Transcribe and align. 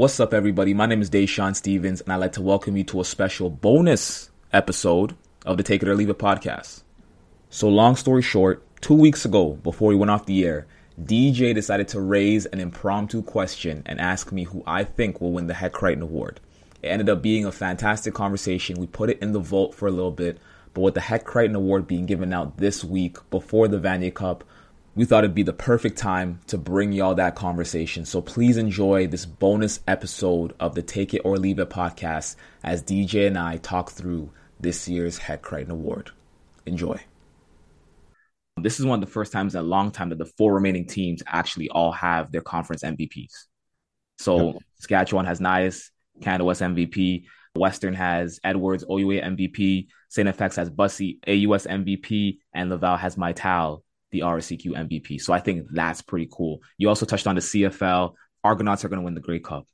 What's 0.00 0.18
up, 0.18 0.32
everybody? 0.32 0.72
My 0.72 0.86
name 0.86 1.02
is 1.02 1.10
Dashawn 1.10 1.54
Stevens, 1.54 2.00
and 2.00 2.10
I'd 2.10 2.16
like 2.16 2.32
to 2.32 2.40
welcome 2.40 2.74
you 2.74 2.84
to 2.84 3.02
a 3.02 3.04
special 3.04 3.50
bonus 3.50 4.30
episode 4.50 5.14
of 5.44 5.58
the 5.58 5.62
Take 5.62 5.82
It 5.82 5.90
or 5.90 5.94
Leave 5.94 6.08
It 6.08 6.16
podcast. 6.16 6.84
So, 7.50 7.68
long 7.68 7.96
story 7.96 8.22
short, 8.22 8.64
two 8.80 8.94
weeks 8.94 9.26
ago, 9.26 9.58
before 9.62 9.88
we 9.88 9.94
went 9.94 10.10
off 10.10 10.24
the 10.24 10.42
air, 10.46 10.66
DJ 10.98 11.54
decided 11.54 11.88
to 11.88 12.00
raise 12.00 12.46
an 12.46 12.60
impromptu 12.60 13.20
question 13.20 13.82
and 13.84 14.00
ask 14.00 14.32
me 14.32 14.44
who 14.44 14.62
I 14.66 14.84
think 14.84 15.20
will 15.20 15.32
win 15.32 15.48
the 15.48 15.52
Hec 15.52 15.72
Crighton 15.72 16.02
Award. 16.02 16.40
It 16.82 16.88
ended 16.88 17.10
up 17.10 17.20
being 17.20 17.44
a 17.44 17.52
fantastic 17.52 18.14
conversation. 18.14 18.80
We 18.80 18.86
put 18.86 19.10
it 19.10 19.18
in 19.20 19.32
the 19.32 19.38
vault 19.38 19.74
for 19.74 19.86
a 19.86 19.92
little 19.92 20.12
bit, 20.12 20.38
but 20.72 20.80
with 20.80 20.94
the 20.94 21.02
Hec 21.02 21.26
Crighton 21.26 21.56
Award 21.56 21.86
being 21.86 22.06
given 22.06 22.32
out 22.32 22.56
this 22.56 22.82
week 22.82 23.18
before 23.28 23.68
the 23.68 23.78
Vanier 23.78 24.14
Cup, 24.14 24.44
we 24.94 25.04
thought 25.04 25.24
it'd 25.24 25.34
be 25.34 25.42
the 25.42 25.52
perfect 25.52 25.98
time 25.98 26.40
to 26.48 26.58
bring 26.58 26.92
y'all 26.92 27.14
that 27.14 27.36
conversation. 27.36 28.04
So 28.04 28.20
please 28.20 28.56
enjoy 28.56 29.06
this 29.06 29.24
bonus 29.24 29.80
episode 29.86 30.54
of 30.58 30.74
the 30.74 30.82
Take 30.82 31.14
It 31.14 31.22
or 31.24 31.38
Leave 31.38 31.60
It 31.60 31.70
podcast 31.70 32.36
as 32.64 32.82
DJ 32.82 33.28
and 33.28 33.38
I 33.38 33.58
talk 33.58 33.92
through 33.92 34.30
this 34.58 34.88
year's 34.88 35.18
Hec 35.18 35.42
Crighton 35.42 35.70
Award. 35.70 36.10
Enjoy. 36.66 37.00
This 38.56 38.80
is 38.80 38.86
one 38.86 39.00
of 39.00 39.06
the 39.06 39.12
first 39.12 39.32
times 39.32 39.54
in 39.54 39.60
a 39.60 39.64
long 39.64 39.90
time 39.90 40.08
that 40.08 40.18
the 40.18 40.30
four 40.36 40.54
remaining 40.54 40.86
teams 40.86 41.22
actually 41.26 41.68
all 41.70 41.92
have 41.92 42.32
their 42.32 42.42
conference 42.42 42.82
MVPs. 42.82 43.46
So. 44.18 44.58
Saskatchewan 44.80 45.26
has 45.26 45.40
Nyhus, 45.40 45.90
Canada 46.22 46.44
West 46.44 46.62
MVP, 46.62 47.24
Western 47.54 47.94
has 47.94 48.40
Edwards, 48.42 48.84
OUA 48.84 49.20
MVP, 49.20 49.86
St. 50.08 50.28
FX 50.28 50.56
has 50.56 50.70
Bussey, 50.70 51.18
AUS 51.26 51.66
MVP, 51.66 52.38
and 52.54 52.70
Laval 52.70 52.96
has 52.96 53.16
Mital 53.16 53.82
the 54.10 54.20
RSEQ 54.20 54.66
MVP. 54.66 55.20
So 55.20 55.32
I 55.32 55.40
think 55.40 55.66
that's 55.72 56.02
pretty 56.02 56.28
cool. 56.30 56.60
You 56.78 56.88
also 56.88 57.06
touched 57.06 57.26
on 57.26 57.36
the 57.36 57.40
CFL. 57.40 58.14
Argonauts 58.42 58.84
are 58.84 58.88
going 58.88 59.00
to 59.00 59.04
win 59.04 59.14
the 59.14 59.20
Grey 59.20 59.38
Cup. 59.38 59.66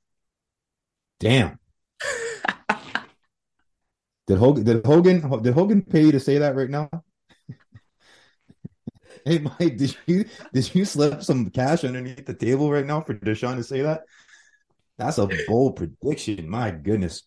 Damn. 1.21 1.59
did 4.27 4.39
Hogan 4.39 4.65
did 4.65 4.85
Hogan 4.85 5.43
did 5.43 5.55
Hogan 5.55 5.83
pay 5.83 6.03
you 6.03 6.13
to 6.13 6.21
say 6.21 6.39
that 6.39 6.57
right 6.57 6.69
now? 6.69 6.91
hey 9.25 9.39
Mike, 9.39 9.79
did 9.79 9.97
you 10.07 10.27
did 10.53 10.75
you 10.75 10.85
slip 10.85 11.23
some 11.23 11.49
cash 11.51 11.85
underneath 11.85 12.27
the 12.27 12.35
table 12.35 12.71
right 12.71 12.85
now 12.85 13.01
for 13.01 13.15
Dashawn 13.15 13.57
to 13.57 13.65
say 13.65 13.83
that? 13.83 14.03
That's 14.99 15.19
a 15.19 15.29
bold 15.47 15.77
prediction. 15.77 16.49
My 16.49 16.71
goodness. 16.71 17.23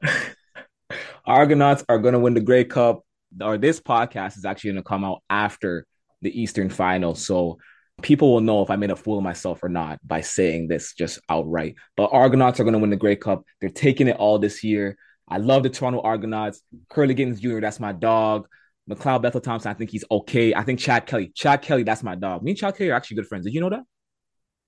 Argonauts 1.25 1.83
are 1.87 1.99
going 1.99 2.13
to 2.13 2.19
win 2.19 2.33
the 2.33 2.41
Grey 2.41 2.65
Cup. 2.65 3.03
Or 3.41 3.59
this 3.59 3.79
podcast 3.79 4.37
is 4.37 4.45
actually 4.45 4.71
going 4.71 4.83
to 4.83 4.87
come 4.87 5.03
out 5.03 5.21
after 5.29 5.85
the 6.21 6.41
Eastern 6.41 6.69
final. 6.69 7.15
So 7.15 7.59
people 8.01 8.33
will 8.33 8.41
know 8.41 8.61
if 8.61 8.69
I 8.69 8.75
made 8.75 8.91
a 8.91 8.95
fool 8.95 9.17
of 9.17 9.23
myself 9.23 9.63
or 9.63 9.69
not 9.69 9.99
by 10.05 10.21
saying 10.21 10.67
this 10.67 10.93
just 10.93 11.19
outright. 11.29 11.75
But 11.97 12.09
Argonauts 12.11 12.59
are 12.59 12.63
going 12.63 12.73
to 12.73 12.79
win 12.79 12.89
the 12.89 12.95
Grey 12.95 13.15
Cup. 13.15 13.43
They're 13.61 13.69
taking 13.69 14.07
it 14.07 14.17
all 14.17 14.39
this 14.39 14.63
year. 14.63 14.97
I 15.27 15.37
love 15.37 15.63
the 15.63 15.69
Toronto 15.69 16.01
Argonauts. 16.01 16.61
Kurleigh 16.89 17.15
Gittens 17.15 17.39
Jr., 17.39 17.59
that's 17.59 17.79
my 17.79 17.91
dog. 17.91 18.47
McLeod 18.89 19.21
Bethel 19.21 19.41
Thompson, 19.41 19.69
I 19.69 19.75
think 19.75 19.91
he's 19.91 20.03
okay. 20.09 20.55
I 20.55 20.63
think 20.63 20.79
Chad 20.79 21.05
Kelly. 21.05 21.31
Chad 21.35 21.61
Kelly, 21.61 21.83
that's 21.83 22.01
my 22.01 22.15
dog. 22.15 22.41
Me 22.41 22.51
and 22.51 22.59
Chad 22.59 22.75
Kelly 22.75 22.89
are 22.89 22.95
actually 22.95 23.17
good 23.17 23.27
friends. 23.27 23.45
Did 23.45 23.53
you 23.53 23.61
know 23.61 23.69
that? 23.69 23.83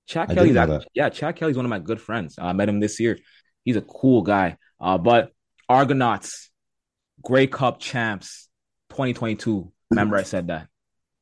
Chad 0.07 0.29
I 0.29 0.35
Kelly's 0.35 0.55
actually, 0.55 0.77
that. 0.77 0.87
yeah, 0.93 1.09
Chad 1.09 1.35
Kelly's 1.35 1.55
one 1.55 1.65
of 1.65 1.69
my 1.69 1.79
good 1.79 1.99
friends. 1.99 2.35
I 2.37 2.53
met 2.53 2.69
him 2.69 2.79
this 2.79 2.99
year. 2.99 3.17
He's 3.63 3.77
a 3.77 3.81
cool 3.81 4.21
guy. 4.21 4.57
Uh, 4.79 4.97
but 4.97 5.31
Argonauts, 5.67 6.51
Grey 7.23 7.47
Cup 7.47 7.79
champs, 7.79 8.47
2022. 8.89 9.71
Remember, 9.89 10.17
I 10.17 10.23
said 10.23 10.47
that. 10.47 10.67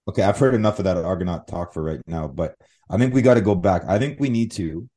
Okay, 0.10 0.24
I've 0.24 0.40
heard 0.40 0.56
enough 0.56 0.80
of 0.80 0.86
that 0.86 0.98
Argonaut 0.98 1.48
talk 1.48 1.72
for 1.72 1.84
right 1.84 2.02
now, 2.08 2.28
but 2.28 2.56
I 2.90 2.98
think 2.98 3.14
we 3.14 3.22
got 3.22 3.36
to 3.36 3.42
go 3.42 3.54
back. 3.54 3.84
I 3.88 4.00
think 4.00 4.20
we 4.20 4.32
need 4.32 4.52
to, 4.54 4.90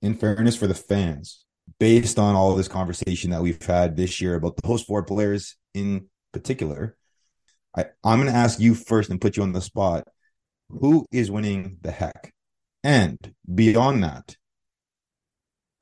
in 0.00 0.14
fairness 0.14 0.54
for 0.54 0.68
the 0.68 0.76
fans, 0.76 1.44
based 1.80 2.20
on 2.20 2.36
all 2.36 2.54
this 2.54 2.68
conversation 2.68 3.32
that 3.32 3.42
we've 3.42 3.60
had 3.60 3.96
this 3.96 4.20
year 4.20 4.36
about 4.36 4.54
those 4.62 4.84
four 4.84 5.02
players 5.02 5.56
in 5.74 6.06
particular, 6.32 6.96
I, 7.76 7.86
I'm 8.04 8.20
going 8.20 8.32
to 8.32 8.38
ask 8.38 8.60
you 8.60 8.76
first 8.76 9.10
and 9.10 9.20
put 9.20 9.36
you 9.36 9.42
on 9.42 9.50
the 9.50 9.60
spot. 9.60 10.06
Who 10.68 11.04
is 11.10 11.32
winning 11.32 11.78
the 11.80 11.90
Hec? 11.90 12.32
And 12.84 13.18
beyond 13.52 14.04
that, 14.04 14.36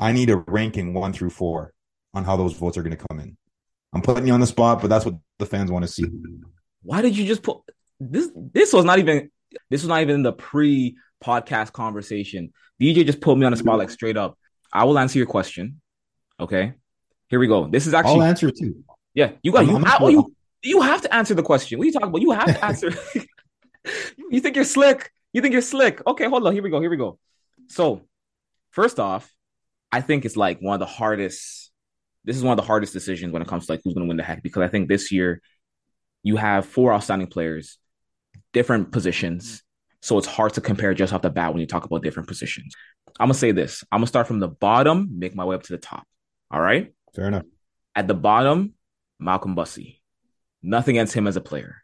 I 0.00 0.12
need 0.12 0.30
a 0.30 0.38
ranking 0.38 0.94
one 0.94 1.12
through 1.12 1.30
four 1.30 1.74
on 2.14 2.24
how 2.24 2.38
those 2.38 2.54
votes 2.54 2.78
are 2.78 2.82
going 2.82 2.96
to 2.96 3.06
come 3.06 3.20
in. 3.20 3.36
I'm 3.92 4.00
putting 4.00 4.26
you 4.26 4.32
on 4.32 4.40
the 4.40 4.46
spot, 4.46 4.80
but 4.80 4.88
that's 4.88 5.04
what 5.04 5.16
the 5.38 5.44
fans 5.44 5.70
want 5.70 5.84
to 5.84 5.92
see. 5.92 6.06
Why 6.80 7.02
did 7.02 7.14
you 7.14 7.26
just 7.26 7.42
put 7.42 7.58
this 8.00 8.30
this 8.34 8.72
was 8.72 8.84
not 8.84 8.98
even 8.98 9.30
this 9.70 9.82
was 9.82 9.88
not 9.88 10.02
even 10.02 10.22
the 10.22 10.32
pre 10.32 10.96
podcast 11.22 11.72
conversation. 11.72 12.52
DJ 12.80 13.04
just 13.04 13.20
put 13.20 13.36
me 13.36 13.44
on 13.44 13.52
the 13.52 13.58
spot 13.58 13.78
like 13.78 13.90
straight 13.90 14.16
up. 14.16 14.38
I 14.72 14.84
will 14.84 14.98
answer 14.98 15.18
your 15.18 15.26
question. 15.26 15.80
Okay, 16.38 16.74
here 17.28 17.38
we 17.38 17.46
go. 17.46 17.68
This 17.68 17.86
is 17.86 17.94
actually 17.94 18.20
I'll 18.20 18.22
answer 18.22 18.50
too. 18.50 18.84
Yeah, 19.14 19.32
you 19.42 19.52
got 19.52 19.66
you, 19.66 19.82
I, 19.84 20.08
you 20.08 20.34
you 20.62 20.80
have 20.82 21.02
to 21.02 21.14
answer 21.14 21.34
the 21.34 21.42
question. 21.42 21.78
What 21.78 21.84
are 21.84 21.86
you 21.86 21.92
talking 21.92 22.08
about? 22.08 22.22
You 22.22 22.30
have 22.32 22.46
to 22.46 22.64
answer. 22.64 22.92
you 24.30 24.40
think 24.40 24.56
you're 24.56 24.64
slick? 24.64 25.10
You 25.32 25.42
think 25.42 25.52
you're 25.52 25.62
slick? 25.62 26.00
Okay, 26.06 26.28
hold 26.28 26.46
on. 26.46 26.52
Here 26.52 26.62
we 26.62 26.70
go. 26.70 26.80
Here 26.80 26.90
we 26.90 26.96
go. 26.96 27.18
So, 27.68 28.02
first 28.70 29.00
off, 29.00 29.32
I 29.90 30.00
think 30.00 30.24
it's 30.24 30.36
like 30.36 30.60
one 30.60 30.74
of 30.74 30.80
the 30.80 30.86
hardest. 30.86 31.70
This 32.24 32.36
is 32.36 32.42
one 32.42 32.52
of 32.52 32.62
the 32.62 32.66
hardest 32.66 32.92
decisions 32.92 33.32
when 33.32 33.42
it 33.42 33.48
comes 33.48 33.66
to 33.66 33.72
like 33.72 33.80
who's 33.82 33.94
going 33.94 34.06
to 34.06 34.08
win 34.08 34.18
the 34.18 34.22
Hec 34.22 34.42
because 34.42 34.62
I 34.62 34.68
think 34.68 34.88
this 34.88 35.10
year 35.10 35.40
you 36.22 36.36
have 36.36 36.66
four 36.66 36.92
outstanding 36.92 37.28
players 37.28 37.78
different 38.58 38.90
positions. 38.90 39.62
So 40.02 40.18
it's 40.18 40.26
hard 40.26 40.54
to 40.54 40.60
compare 40.60 40.92
just 40.92 41.12
off 41.12 41.22
the 41.22 41.30
bat 41.30 41.52
when 41.52 41.60
you 41.60 41.66
talk 41.68 41.84
about 41.84 42.02
different 42.02 42.28
positions. 42.28 42.74
I'm 43.20 43.28
gonna 43.28 43.34
say 43.34 43.52
this. 43.52 43.84
I'm 43.92 44.00
gonna 44.00 44.08
start 44.08 44.26
from 44.26 44.40
the 44.40 44.48
bottom, 44.48 45.10
make 45.16 45.32
my 45.32 45.44
way 45.44 45.54
up 45.54 45.62
to 45.62 45.72
the 45.72 45.78
top. 45.78 46.04
All 46.50 46.60
right. 46.60 46.92
Fair 47.14 47.28
enough. 47.28 47.44
At 47.94 48.08
the 48.08 48.14
bottom, 48.14 48.74
Malcolm 49.20 49.54
Bussey. 49.54 50.02
Nothing 50.60 50.96
against 50.96 51.14
him 51.14 51.28
as 51.28 51.36
a 51.36 51.40
player. 51.40 51.82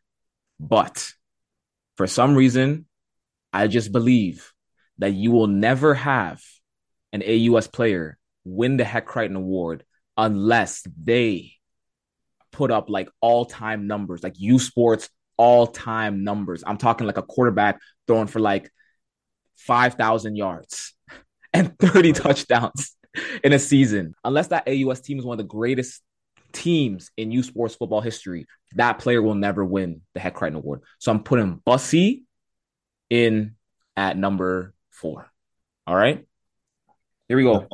But 0.59 1.13
for 1.97 2.09
some 2.09 2.35
reason, 2.35 2.87
I 3.53 3.69
just 3.69 3.93
believe 3.93 4.53
that 4.99 5.13
you 5.13 5.31
will 5.31 5.47
never 5.47 5.95
have 5.95 6.43
an 7.13 7.23
AUS 7.23 7.69
player 7.69 8.19
win 8.45 8.79
the 8.79 8.85
Hec 8.85 9.07
Crighton 9.07 9.37
Award 9.37 9.85
unless 10.17 10.83
they 11.01 11.53
put 12.51 12.73
up 12.73 12.91
like 12.91 13.09
all 13.21 13.45
time 13.45 13.87
numbers, 13.87 14.25
like 14.25 14.35
U 14.39 14.59
Sports 14.59 15.09
all 15.37 15.67
time 15.67 16.25
numbers. 16.25 16.65
I'm 16.67 16.77
talking 16.77 17.07
like 17.07 17.19
a 17.19 17.23
quarterback 17.23 17.81
throwing 18.07 18.27
for 18.27 18.41
like 18.41 18.71
5,000 19.57 20.37
yards 20.37 20.95
and 21.53 21.79
30 21.79 22.13
touchdowns 22.13 22.97
in 23.43 23.53
a 23.53 23.59
season. 23.59 24.15
Unless 24.25 24.49
that 24.49 24.69
AUS 24.69 25.01
team 25.01 25.19
is 25.19 25.25
one 25.25 25.39
of 25.39 25.45
the 25.45 25.51
greatest 25.51 26.03
teams 26.53 27.11
in 27.17 27.31
U 27.33 27.43
Sports 27.43 27.75
football 27.75 28.01
history, 28.01 28.47
that 28.75 28.99
player 28.99 29.23
will 29.23 29.35
never 29.35 29.65
win 29.65 30.03
the 30.15 30.21
Hec 30.21 30.35
Crighton 30.35 30.57
Award. 30.57 30.83
So 30.99 31.13
I'm 31.13 31.23
putting 31.23 31.61
Bussey 31.65 32.25
in 33.11 33.55
at 33.97 34.17
number 34.17 34.75
four. 34.91 35.31
All 35.87 35.97
right. 35.97 36.27
Here 37.29 37.37
we 37.37 37.43
go. 37.43 37.69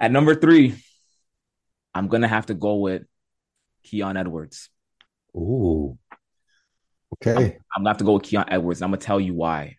At 0.00 0.12
number 0.12 0.34
three, 0.34 0.74
I'm 1.94 2.08
going 2.08 2.22
to 2.22 2.28
have 2.28 2.46
to 2.46 2.54
go 2.54 2.76
with 2.76 3.02
Keon 3.84 4.16
Edwards. 4.16 4.68
Ooh. 5.36 5.98
Okay. 7.14 7.32
I'm, 7.32 7.42
I'm 7.76 7.82
gonna 7.82 7.90
have 7.90 7.98
to 7.98 8.04
go 8.04 8.14
with 8.14 8.24
Keon 8.24 8.46
Edwards. 8.48 8.82
I'm 8.82 8.90
gonna 8.90 8.98
tell 8.98 9.20
you 9.20 9.34
why. 9.34 9.76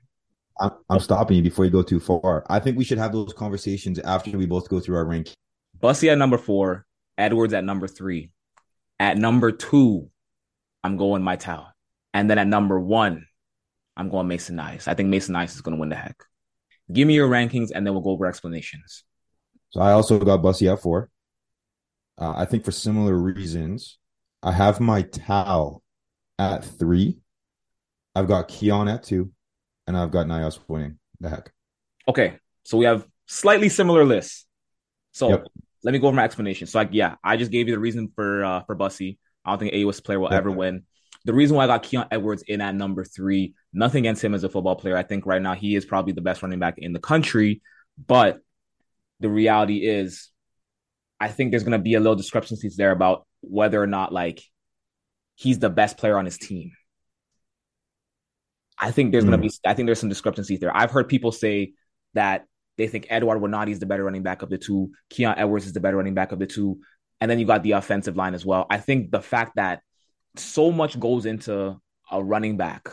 I'm, 0.59 0.71
I'm 0.89 0.99
stopping 0.99 1.37
you 1.37 1.43
before 1.43 1.65
you 1.65 1.71
go 1.71 1.83
too 1.83 1.99
far. 1.99 2.45
I 2.49 2.59
think 2.59 2.77
we 2.77 2.85
should 2.85 2.97
have 2.97 3.11
those 3.11 3.33
conversations 3.33 3.99
after 3.99 4.37
we 4.37 4.45
both 4.45 4.69
go 4.69 4.79
through 4.79 4.95
our 4.95 5.05
rank. 5.05 5.33
Bussey 5.79 6.09
at 6.09 6.17
number 6.17 6.37
four, 6.37 6.85
Edwards 7.17 7.53
at 7.53 7.63
number 7.63 7.87
three. 7.87 8.31
At 8.99 9.17
number 9.17 9.51
two, 9.51 10.09
I'm 10.83 10.95
going 10.97 11.23
Mital. 11.23 11.67
And 12.13 12.29
then 12.29 12.37
at 12.37 12.47
number 12.47 12.79
one, 12.79 13.25
I'm 13.97 14.09
going 14.09 14.27
Mason 14.27 14.55
Nyhus. 14.55 14.87
I 14.87 14.93
think 14.93 15.09
Mason 15.09 15.35
Nyhus 15.35 15.55
is 15.55 15.61
going 15.61 15.75
to 15.75 15.79
win 15.79 15.89
the 15.89 15.95
Hec. 15.95 16.15
Give 16.91 17.07
me 17.07 17.15
your 17.15 17.29
rankings, 17.29 17.71
and 17.73 17.85
then 17.85 17.93
we'll 17.93 18.03
go 18.03 18.11
over 18.11 18.25
explanations. 18.25 19.03
So 19.71 19.81
I 19.81 19.91
also 19.91 20.19
got 20.19 20.41
Bussey 20.41 20.69
at 20.69 20.81
four. 20.81 21.09
Uh, 22.17 22.33
I 22.37 22.45
think 22.45 22.63
for 22.63 22.71
similar 22.71 23.15
reasons. 23.17 23.97
I 24.45 24.51
have 24.51 24.77
Mital 24.77 25.81
at 26.37 26.63
three. 26.63 27.17
I've 28.13 28.27
got 28.27 28.47
Keon 28.47 28.87
at 28.87 29.01
two, 29.01 29.31
and 29.87 29.97
I've 29.97 30.11
got 30.11 30.27
Nyhus 30.27 30.59
winning 30.67 30.99
the 31.19 31.29
Hec. 31.29 31.51
Okay, 32.07 32.37
so 32.63 32.77
we 32.77 32.85
have 32.85 33.07
slightly 33.25 33.69
similar 33.69 34.05
lists. 34.05 34.45
So 35.13 35.29
yep. 35.29 35.47
let 35.83 35.93
me 35.93 35.99
go 35.99 36.07
over 36.07 36.15
my 36.15 36.23
explanation. 36.23 36.67
So, 36.67 36.77
like, 36.77 36.89
yeah, 36.91 37.15
I 37.23 37.37
just 37.37 37.51
gave 37.51 37.67
you 37.67 37.73
the 37.73 37.79
reason 37.79 38.11
for 38.15 38.45
uh, 38.45 38.61
for 38.61 38.75
Bussey. 38.75 39.17
I 39.43 39.49
don't 39.49 39.59
think 39.59 39.73
a 39.73 39.83
AUS 39.83 39.99
player 39.99 40.19
will 40.19 40.29
yep. 40.29 40.37
ever 40.37 40.51
win. 40.51 40.83
The 41.25 41.33
reason 41.33 41.57
why 41.57 41.63
I 41.63 41.67
got 41.67 41.81
Keon 41.81 42.05
Edwards 42.11 42.43
in 42.43 42.61
at 42.61 42.75
number 42.75 43.03
three, 43.03 43.55
nothing 43.73 44.03
against 44.05 44.23
him 44.23 44.35
as 44.35 44.43
a 44.43 44.49
football 44.49 44.75
player. 44.75 44.95
I 44.95 45.01
think 45.01 45.25
right 45.25 45.41
now 45.41 45.55
he 45.55 45.75
is 45.75 45.85
probably 45.85 46.13
the 46.13 46.21
best 46.21 46.43
running 46.43 46.59
back 46.59 46.75
in 46.77 46.93
the 46.93 46.99
country. 46.99 47.63
But 48.05 48.41
the 49.21 49.29
reality 49.29 49.87
is, 49.87 50.29
I 51.19 51.29
think 51.29 51.49
there's 51.49 51.63
going 51.63 51.79
to 51.79 51.83
be 51.83 51.95
a 51.95 51.99
little 51.99 52.15
discrepancies 52.15 52.75
there 52.75 52.91
about 52.91 53.25
whether 53.49 53.81
or 53.81 53.87
not 53.87 54.11
like 54.11 54.41
he's 55.35 55.59
the 55.59 55.69
best 55.69 55.97
player 55.97 56.17
on 56.17 56.25
his 56.25 56.37
team. 56.37 56.71
I 58.77 58.91
think 58.91 59.11
there's 59.11 59.23
mm. 59.23 59.29
going 59.29 59.41
to 59.41 59.47
be 59.47 59.53
I 59.65 59.73
think 59.73 59.87
there's 59.87 59.99
some 59.99 60.09
discrepancies 60.09 60.59
there. 60.59 60.75
I've 60.75 60.91
heard 60.91 61.07
people 61.07 61.31
say 61.31 61.73
that 62.13 62.45
They 62.77 62.87
think 62.87 63.07
Eduard 63.09 63.41
Winati 63.41 63.71
is 63.71 63.79
the 63.79 63.85
better 63.85 64.03
running 64.03 64.23
back 64.23 64.41
of 64.41 64.49
the 64.49 64.57
two. 64.57 64.91
Keon 65.09 65.35
Edwards 65.37 65.65
is 65.65 65.73
the 65.73 65.79
better 65.79 65.97
running 65.97 66.13
back 66.13 66.31
of 66.31 66.39
the 66.39 66.47
two. 66.47 66.79
And 67.21 67.31
then 67.31 67.39
you 67.39 67.45
got 67.45 67.63
the 67.63 67.73
offensive 67.73 68.17
line 68.17 68.33
as 68.33 68.45
well. 68.45 68.65
I 68.69 68.77
think 68.77 69.11
the 69.11 69.21
fact 69.21 69.53
that 69.55 69.81
so 70.35 70.71
much 70.71 70.99
goes 70.99 71.25
into 71.25 71.79
a 72.11 72.23
running 72.23 72.57
back 72.57 72.89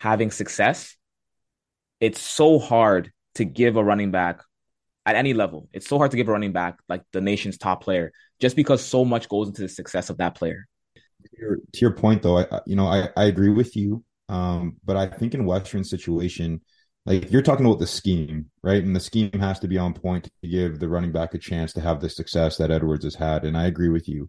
having 0.00 0.30
success, 0.30 0.94
it's 2.00 2.20
so 2.20 2.58
hard 2.58 3.10
to 3.36 3.44
give 3.44 3.76
a 3.76 3.82
running 3.82 4.10
back 4.10 4.42
at 5.08 5.16
any 5.16 5.32
level. 5.32 5.68
It's 5.72 5.88
so 5.88 5.96
hard 5.96 6.10
to 6.10 6.18
give 6.18 6.28
a 6.28 6.32
running 6.32 6.52
back 6.52 6.78
like 6.86 7.02
the 7.12 7.22
nation's 7.22 7.56
top 7.56 7.82
player 7.82 8.12
just 8.40 8.56
because 8.56 8.84
so 8.84 9.06
much 9.06 9.28
goes 9.30 9.48
into 9.48 9.62
the 9.62 9.68
success 9.68 10.10
of 10.10 10.18
that 10.18 10.34
player. 10.34 10.68
To 11.24 11.30
your, 11.38 11.56
to 11.56 11.80
your 11.80 11.92
point, 11.92 12.22
though, 12.22 12.38
I 12.38 12.60
you 12.66 12.76
know 12.76 12.86
I, 12.86 13.08
I 13.16 13.24
agree 13.24 13.48
with 13.48 13.74
you, 13.74 14.04
um, 14.28 14.76
but 14.84 14.96
I 14.96 15.06
think 15.06 15.32
in 15.32 15.46
Western 15.46 15.82
situation, 15.82 16.60
like 17.06 17.32
you're 17.32 17.42
talking 17.42 17.64
about 17.64 17.78
the 17.78 17.86
scheme, 17.86 18.50
right? 18.62 18.82
And 18.84 18.94
the 18.94 19.00
scheme 19.00 19.32
has 19.32 19.58
to 19.60 19.68
be 19.68 19.78
on 19.78 19.94
point 19.94 20.24
to 20.42 20.48
give 20.48 20.78
the 20.78 20.88
running 20.90 21.10
back 21.10 21.32
a 21.32 21.38
chance 21.38 21.72
to 21.72 21.80
have 21.80 22.00
the 22.00 22.10
success 22.10 22.58
that 22.58 22.70
Edwards 22.70 23.04
has 23.04 23.14
had. 23.14 23.44
And 23.44 23.56
I 23.56 23.66
agree 23.66 23.88
with 23.88 24.08
you. 24.08 24.28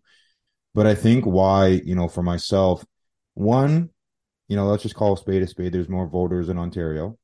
But 0.73 0.87
I 0.87 0.95
think 0.95 1.25
why, 1.25 1.67
you 1.67 1.93
know, 1.95 2.07
for 2.07 2.23
myself, 2.23 2.85
one, 3.33 3.89
you 4.47 4.55
know, 4.55 4.65
let's 4.65 4.83
just 4.83 4.95
call 4.95 5.13
a 5.13 5.17
spade 5.17 5.43
a 5.43 5.47
spade. 5.47 5.73
There's 5.73 5.89
more 5.89 6.07
voters 6.07 6.47
in 6.47 6.57
Ontario. 6.57 7.17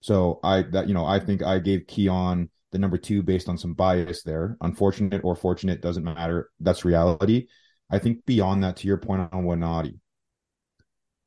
So 0.00 0.40
I 0.42 0.62
that 0.72 0.88
you 0.88 0.94
know, 0.94 1.06
I 1.06 1.20
think 1.20 1.42
I 1.42 1.60
gave 1.60 1.86
Keon 1.86 2.50
the 2.72 2.78
number 2.78 2.98
two 2.98 3.22
based 3.22 3.48
on 3.48 3.58
some 3.58 3.74
bias 3.74 4.22
there. 4.22 4.56
Unfortunate 4.60 5.22
or 5.24 5.34
fortunate 5.34 5.80
doesn't 5.80 6.04
matter. 6.04 6.50
That's 6.60 6.84
reality. 6.84 7.46
I 7.90 7.98
think 7.98 8.26
beyond 8.26 8.64
that, 8.64 8.76
to 8.78 8.86
your 8.86 8.98
point 8.98 9.28
on 9.32 9.44
Winati, 9.44 9.98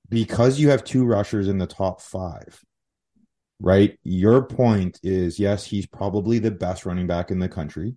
because 0.10 0.60
you 0.60 0.70
have 0.70 0.84
two 0.84 1.06
rushers 1.06 1.48
in 1.48 1.58
the 1.58 1.66
top 1.66 2.02
five, 2.02 2.60
right? 3.60 3.98
Your 4.04 4.44
point 4.44 5.00
is 5.02 5.40
yes, 5.40 5.66
he's 5.66 5.88
probably 5.88 6.40
the 6.40 6.52
best 6.52 6.86
running 6.86 7.08
back 7.08 7.32
in 7.32 7.40
the 7.40 7.50
country. 7.50 7.96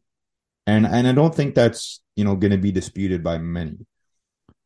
And 0.66 0.86
and 0.86 1.06
I 1.06 1.12
don't 1.12 1.34
think 1.34 1.54
that's, 1.54 2.00
you 2.16 2.24
know, 2.24 2.36
going 2.36 2.52
to 2.52 2.58
be 2.58 2.72
disputed 2.72 3.22
by 3.22 3.36
many. 3.38 3.86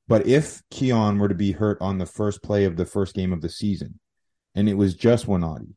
But 0.06 0.26
if 0.26 0.62
Keon 0.70 1.18
were 1.18 1.28
to 1.28 1.34
be 1.34 1.52
hurt 1.52 1.78
on 1.80 1.98
the 1.98 2.06
first 2.06 2.42
play 2.42 2.64
of 2.64 2.76
the 2.76 2.86
first 2.86 3.14
game 3.14 3.32
of 3.32 3.42
the 3.42 3.50
season 3.50 3.98
and 4.54 4.68
it 4.68 4.74
was 4.74 4.94
just 4.94 5.26
Winati, 5.26 5.74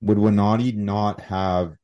would 0.00 0.18
Winati 0.18 0.74
not 0.74 1.20
have 1.20 1.76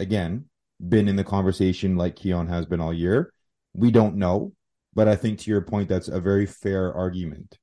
again 0.00 0.46
been 0.80 1.08
in 1.08 1.16
the 1.16 1.24
conversation 1.24 1.96
like 1.96 2.16
Keon 2.16 2.48
has 2.48 2.66
been 2.66 2.80
all 2.80 2.92
year? 2.92 3.32
We 3.74 3.90
don't 3.90 4.16
know. 4.16 4.52
But 4.94 5.06
I 5.06 5.14
think 5.14 5.38
to 5.40 5.50
your 5.50 5.60
point, 5.60 5.88
that's 5.88 6.08
a 6.08 6.20
very 6.20 6.46
fair 6.46 6.92
argument 6.92 7.58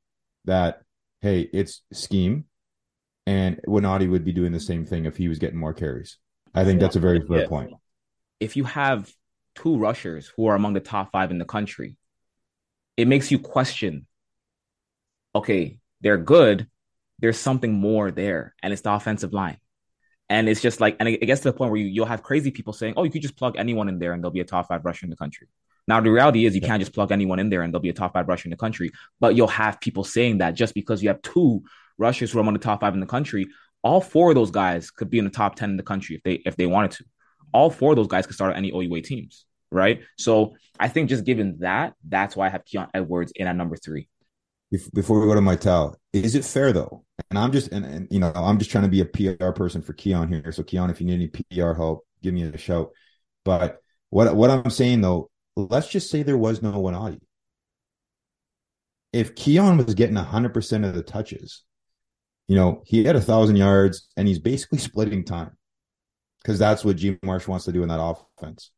that 0.46 0.82
hey, 1.22 1.50
it's 1.52 1.82
scheme 1.92 2.46
and 3.26 3.60
Winati 3.68 4.10
would 4.10 4.24
be 4.24 4.32
doing 4.32 4.54
the 4.54 4.60
same 4.60 4.86
thing 4.86 5.06
if 5.06 5.18
he 5.18 5.28
was 5.28 5.40
getting 5.40 5.60
more 5.60 5.74
carries. 5.74 6.18
I 6.56 6.64
think 6.64 6.80
that's 6.80 6.96
a 6.96 7.02
very 7.02 7.20
fair 7.20 7.42
yeah. 7.42 7.48
point. 7.48 7.74
If 8.40 8.56
you 8.56 8.64
have 8.64 9.12
two 9.56 9.78
rushers 9.78 10.32
who 10.36 10.48
are 10.48 10.56
among 10.56 10.74
the 10.74 10.80
top 10.80 11.12
five 11.12 11.30
in 11.32 11.38
the 11.38 11.46
country, 11.46 11.98
it 12.96 13.08
makes 13.08 13.30
you 13.32 13.40
question 13.40 14.08
okay, 15.36 15.78
they're 16.02 16.18
good. 16.18 16.68
There's 17.20 17.38
something 17.38 17.74
more 17.74 18.10
there, 18.10 18.56
and 18.64 18.74
it's 18.74 18.82
the 18.82 18.94
offensive 18.94 19.34
line. 19.34 19.58
And 20.30 20.50
it's 20.50 20.62
just 20.62 20.82
like, 20.82 20.98
and 21.00 21.08
it 21.08 21.26
gets 21.26 21.42
to 21.42 21.52
the 21.52 21.58
point 21.58 21.72
where 21.72 21.80
you, 21.80 21.88
you'll 21.88 22.06
have 22.06 22.22
crazy 22.22 22.52
people 22.52 22.74
saying, 22.74 22.96
oh, 22.98 23.04
you 23.04 23.12
could 23.12 23.22
just 23.22 23.38
plug 23.38 23.56
anyone 23.58 23.88
in 23.88 23.98
there 23.98 24.12
and 24.12 24.22
they'll 24.22 24.32
be 24.32 24.42
a 24.42 24.46
top 24.46 24.68
five 24.68 24.84
rusher 24.84 25.06
in 25.06 25.10
the 25.10 25.16
country. 25.16 25.48
Now, 25.88 26.02
the 26.02 26.12
reality 26.12 26.46
is 26.46 26.54
you 26.54 26.62
yeah. 26.62 26.68
can't 26.68 26.82
just 26.82 26.94
plug 26.94 27.12
anyone 27.14 27.40
in 27.40 27.50
there 27.50 27.62
and 27.62 27.74
they'll 27.74 27.80
be 27.80 27.90
a 27.90 27.94
top 27.94 28.14
five 28.14 28.28
rusher 28.28 28.48
in 28.48 28.52
the 28.52 28.58
country. 28.58 28.92
But 29.22 29.36
you'll 29.36 29.48
have 29.48 29.80
people 29.80 30.04
saying 30.04 30.40
that 30.40 30.52
just 30.52 30.74
because 30.74 31.02
you 31.02 31.08
have 31.10 31.22
two 31.22 31.64
rushers 31.98 32.32
who 32.32 32.40
are 32.40 32.42
among 32.42 32.56
the 32.56 32.60
top 32.60 32.82
five 32.82 32.94
in 32.94 33.00
the 33.00 33.06
country, 33.06 33.48
all 33.84 34.02
four 34.02 34.30
of 34.30 34.36
those 34.36 34.52
guys 34.52 34.92
could 34.92 35.10
be 35.10 35.18
in 35.18 35.26
the 35.26 35.32
top 35.32 35.56
10 35.56 35.70
in 35.70 35.78
the 35.78 35.84
country 35.84 36.16
if 36.16 36.24
they 36.24 36.34
if 36.46 36.58
they 36.58 36.66
wanted 36.66 36.92
to. 36.92 37.06
All 37.54 37.70
four 37.70 37.92
of 37.92 37.96
those 37.96 38.08
guys 38.08 38.26
could 38.26 38.36
start 38.36 38.52
at 38.52 38.58
any 38.58 38.72
OUA 38.72 39.02
teams, 39.02 39.46
right? 39.72 40.02
So 40.18 40.56
I 40.78 40.90
think 40.90 41.08
just 41.08 41.24
given 41.24 41.60
that, 41.60 41.94
that's 42.06 42.36
why 42.36 42.48
I 42.48 42.50
have 42.50 42.66
Keon 42.66 42.90
Edwards 42.94 43.32
in 43.34 43.48
at 43.48 43.56
number 43.56 43.78
three. 43.78 44.10
Before 44.94 45.20
we 45.20 45.28
go 45.28 45.36
to 45.36 45.42
Mital, 45.42 45.96
is 46.12 46.36
it 46.36 46.44
fair 46.44 46.74
though? 46.74 47.06
And 47.30 47.40
I'm 47.40 47.52
just 47.52 47.72
and, 47.72 47.86
and 47.86 48.08
you 48.12 48.20
know 48.20 48.32
I'm 48.36 48.58
just 48.58 48.70
trying 48.70 48.84
to 48.84 48.90
be 48.90 49.00
a 49.00 49.06
PR 49.06 49.52
person 49.52 49.82
for 49.82 49.94
Keon 49.94 50.32
here. 50.32 50.52
So 50.52 50.64
Keon, 50.64 50.90
if 50.90 51.00
you 51.00 51.08
need 51.08 51.14
any 51.14 51.28
PR 51.28 51.74
help, 51.74 52.06
give 52.22 52.34
me 52.34 52.44
a 52.44 52.58
shout. 52.58 52.92
But 53.46 53.78
what 54.10 54.36
what 54.36 54.50
I'm 54.50 54.70
saying 54.70 55.02
though, 55.02 55.30
let's 55.56 55.88
just 55.88 56.10
say 56.10 56.22
there 56.22 56.38
was 56.38 56.62
no 56.62 56.78
one 56.80 56.94
Winati. 56.94 57.20
If 59.14 59.36
Keon 59.36 59.78
was 59.78 59.94
getting 59.96 60.18
100% 60.18 60.88
of 60.88 60.94
the 60.94 61.02
touches, 61.02 61.64
you 62.48 62.56
know, 62.56 62.84
he 62.86 63.06
had 63.06 63.16
a 63.16 63.22
thousand 63.22 63.56
yards 63.56 64.08
and 64.18 64.28
he's 64.28 64.40
basically 64.40 64.80
splitting 64.80 65.24
time 65.24 65.58
because 66.42 66.60
that's 66.60 66.84
what 66.84 66.98
G 66.98 67.18
Marsh 67.24 67.48
wants 67.48 67.66
to 67.66 67.72
do 67.72 67.84
in 67.84 67.90
that 67.90 68.02
offense. 68.02 68.72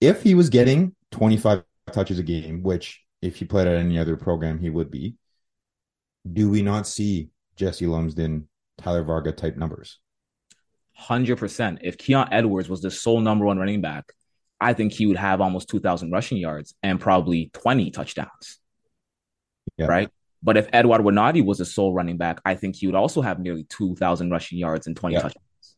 If 0.00 0.22
he 0.22 0.34
was 0.34 0.50
getting 0.50 0.94
25 1.12 1.64
touches 1.92 2.18
a 2.18 2.22
game, 2.22 2.62
which 2.62 3.00
if 3.22 3.36
he 3.36 3.44
played 3.44 3.68
at 3.68 3.76
any 3.76 3.98
other 3.98 4.16
program, 4.16 4.58
he 4.58 4.68
would 4.68 4.90
be, 4.90 5.14
do 6.30 6.50
we 6.50 6.60
not 6.60 6.86
see 6.86 7.30
Jesse 7.56 7.86
Lumsden, 7.86 8.48
Tyler 8.78 9.04
Varga 9.04 9.32
type 9.32 9.56
numbers? 9.56 10.00
100%. 11.00 11.78
If 11.82 11.96
Keon 11.96 12.28
Edwards 12.32 12.68
was 12.68 12.82
the 12.82 12.90
sole 12.90 13.20
number 13.20 13.46
one 13.46 13.58
running 13.58 13.80
back, 13.80 14.04
I 14.60 14.74
think 14.74 14.92
he 14.92 15.06
would 15.06 15.16
have 15.16 15.40
almost 15.40 15.68
2,000 15.68 16.10
rushing 16.10 16.38
yards 16.38 16.74
and 16.82 17.00
probably 17.00 17.50
20 17.54 17.90
touchdowns. 17.92 18.58
Yeah. 19.76 19.86
Right. 19.86 20.10
But 20.42 20.56
if 20.56 20.68
Eduard 20.72 21.02
Winati 21.02 21.44
was 21.44 21.60
a 21.60 21.64
sole 21.64 21.94
running 21.94 22.16
back, 22.16 22.40
I 22.44 22.56
think 22.56 22.76
he 22.76 22.86
would 22.86 22.96
also 22.96 23.22
have 23.22 23.38
nearly 23.38 23.64
2,000 23.64 24.30
rushing 24.30 24.58
yards 24.58 24.86
and 24.86 24.96
20 24.96 25.14
yeah. 25.14 25.22
touchdowns. 25.22 25.76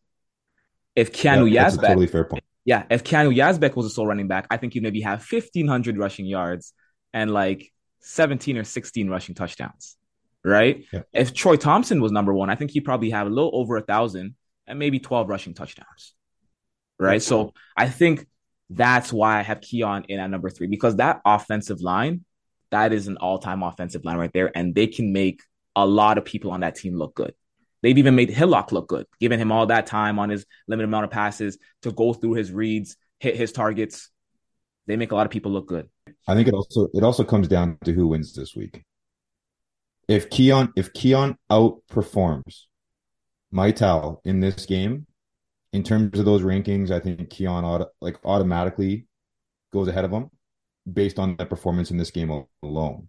If 0.97 1.13
Keanu 1.13 1.51
yeah, 1.51 1.69
Yazbek, 1.69 1.89
totally 1.89 2.07
fair 2.07 2.25
point. 2.25 2.45
Yeah, 2.65 2.85
if 2.91 3.05
Keanu 3.05 3.35
Yazbek 3.35 3.77
was 3.77 3.87
a 3.87 3.91
sole 3.91 4.07
running 4.07 4.29
back, 4.29 4.47
I 4.51 4.57
think 4.57 4.73
he'd 4.73 4.83
maybe 4.83 5.03
have 5.03 5.25
1,500 5.29 5.99
rushing 5.99 6.25
yards 6.25 6.73
and 7.15 7.31
like 7.31 7.73
17 8.01 8.59
or 8.59 8.65
16 8.65 9.09
rushing 9.09 9.35
touchdowns. 9.35 9.97
Right. 10.45 10.85
Yeah. 10.93 11.03
If 11.15 11.33
Troy 11.33 11.57
Thompson 11.57 12.03
was 12.03 12.13
number 12.13 12.35
one, 12.35 12.51
I 12.51 12.55
think 12.55 12.73
he'd 12.73 12.85
probably 12.85 13.11
have 13.11 13.27
a 13.27 13.31
little 13.31 13.51
over 13.55 13.79
a 13.79 13.81
thousand 13.81 14.35
and 14.67 14.79
maybe 14.79 14.99
12 14.99 15.31
rushing 15.31 15.55
touchdowns. 15.55 16.13
Right. 16.99 17.23
So 17.23 17.55
I 17.75 17.89
think 17.89 18.27
that's 18.69 19.11
why 19.11 19.39
I 19.39 19.43
have 19.43 19.63
Keon 19.63 20.05
in 20.11 20.21
at 20.21 20.29
number 20.29 20.51
three 20.51 20.67
because 20.67 20.97
that 20.97 21.23
offensive 21.25 21.81
line 21.81 22.25
that 22.75 22.93
is 22.93 23.07
an 23.07 23.17
all 23.19 23.39
time 23.39 23.63
offensive 23.63 24.05
line 24.05 24.17
right 24.17 24.33
there. 24.33 24.51
And 24.55 24.75
they 24.75 24.89
can 24.89 25.13
make 25.13 25.43
a 25.77 25.87
lot 25.87 26.19
of 26.19 26.25
people 26.25 26.51
on 26.51 26.61
that 26.61 26.75
team 26.75 26.97
look 26.97 27.15
good. 27.15 27.33
They've 27.83 27.97
even 27.99 28.17
made 28.17 28.31
Hillock 28.31 28.73
look 28.73 28.89
good, 28.89 29.07
giving 29.21 29.39
him 29.39 29.53
all 29.53 29.67
that 29.67 29.87
time 29.87 30.19
on 30.19 30.31
his 30.31 30.45
limited 30.67 30.89
amount 30.89 31.05
of 31.05 31.11
passes 31.11 31.59
to 31.83 31.93
go 31.93 32.13
through 32.15 32.33
his 32.33 32.51
reads, 32.51 32.97
hit 33.21 33.37
his 33.37 33.53
targets. 33.53 34.11
They 34.87 34.97
make 34.97 35.13
a 35.13 35.15
lot 35.15 35.27
of 35.27 35.31
people 35.31 35.53
look 35.53 35.69
good. 35.69 35.89
I 36.27 36.35
think 36.35 36.49
it 36.49 36.55
also 36.55 36.89
it 36.95 37.03
also 37.03 37.25
comes 37.25 37.49
down 37.49 37.79
to 37.85 37.93
who 37.93 38.09
wins 38.09 38.35
this 38.35 38.55
week. 38.55 38.85
If 40.09 40.31
Keon 40.31 40.73
if 40.77 40.93
Keon 40.93 41.37
outperforms 41.51 42.65
Mital 43.53 44.19
in 44.25 44.41
this 44.41 44.67
game, 44.67 45.07
in 45.73 45.83
terms 45.83 46.19
of 46.19 46.25
those 46.25 46.43
rankings, 46.43 46.91
I 46.91 47.01
think 47.01 47.29
Keon 47.31 47.65
auto, 47.65 47.89
like 48.01 48.19
automatically 48.25 49.07
goes 49.73 49.89
ahead 49.89 50.05
of 50.05 50.13
him 50.13 50.31
based 50.91 51.19
on 51.19 51.37
that 51.37 51.51
performance 51.51 51.91
in 51.91 51.97
this 51.97 52.11
game 52.11 52.47
alone. 52.63 53.09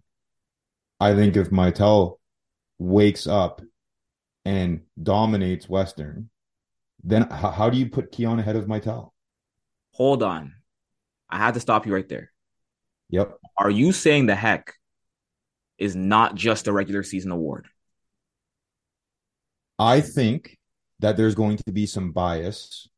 I 0.98 1.14
think 1.14 1.36
if 1.36 1.50
Mital 1.50 2.18
wakes 2.78 3.26
up 3.26 3.60
and 4.44 4.80
dominates 5.02 5.68
Western, 5.68 6.30
then 7.02 7.28
how, 7.30 7.50
how 7.50 7.70
do 7.70 7.78
you 7.78 7.88
put 7.88 8.12
Keon 8.12 8.38
ahead 8.38 8.56
of 8.56 8.66
Mital? 8.66 9.10
Hold 9.92 10.22
on. 10.22 10.54
I 11.28 11.38
had 11.38 11.54
to 11.54 11.60
stop 11.60 11.86
you 11.86 11.94
right 11.94 12.08
there. 12.08 12.32
Yep. 13.10 13.38
Are 13.58 13.70
you 13.70 13.92
saying 13.92 14.26
the 14.26 14.34
Hec 14.34 14.72
is 15.78 15.94
not 15.94 16.34
just 16.34 16.66
a 16.66 16.72
regular 16.72 17.02
season 17.02 17.30
award? 17.30 17.68
I 19.78 20.00
think 20.00 20.56
that 21.00 21.16
there's 21.16 21.34
going 21.34 21.58
to 21.58 21.72
be 21.72 21.86
some 21.86 22.12
bias. 22.12 22.88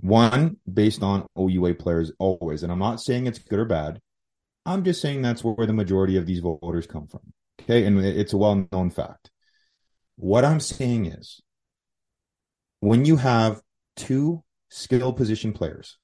One 0.00 0.56
based 0.72 1.02
on 1.02 1.26
OUA 1.38 1.74
players 1.74 2.12
always, 2.18 2.62
and 2.62 2.72
I'm 2.72 2.78
not 2.78 3.00
saying 3.00 3.26
it's 3.26 3.38
good 3.38 3.58
or 3.58 3.64
bad. 3.64 4.00
I'm 4.64 4.84
just 4.84 5.00
saying 5.00 5.22
that's 5.22 5.44
where 5.44 5.66
the 5.66 5.72
majority 5.72 6.16
of 6.16 6.26
these 6.26 6.40
voters 6.40 6.86
come 6.86 7.06
from. 7.06 7.20
Okay. 7.60 7.84
And 7.84 7.98
it's 7.98 8.32
a 8.32 8.36
well 8.38 8.66
known 8.72 8.90
fact. 8.90 9.30
What 10.16 10.44
I'm 10.44 10.60
saying 10.60 11.06
is 11.06 11.40
when 12.80 13.04
you 13.04 13.16
have 13.16 13.60
two 13.96 14.42
skill 14.70 15.12
position 15.12 15.52
players 15.52 15.98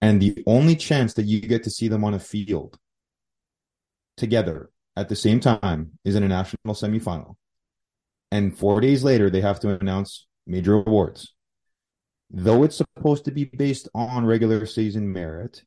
and 0.00 0.20
the 0.20 0.42
only 0.46 0.76
chance 0.76 1.14
that 1.14 1.26
you 1.26 1.40
get 1.40 1.64
to 1.64 1.70
see 1.70 1.88
them 1.88 2.04
on 2.04 2.14
a 2.14 2.20
field 2.20 2.78
together 4.16 4.70
at 4.96 5.08
the 5.08 5.16
same 5.16 5.40
time 5.40 5.92
is 6.04 6.14
in 6.14 6.22
a 6.22 6.28
national 6.28 6.74
semifinal. 6.74 7.36
And 8.30 8.56
four 8.56 8.80
days 8.80 9.04
later, 9.04 9.30
they 9.30 9.40
have 9.40 9.60
to 9.60 9.78
announce 9.80 10.26
major 10.46 10.74
awards. 10.74 11.34
Though 12.30 12.62
it's 12.62 12.76
supposed 12.76 13.24
to 13.24 13.30
be 13.30 13.44
based 13.44 13.88
on 13.94 14.26
regular 14.26 14.66
season 14.66 15.12
merit, 15.12 15.62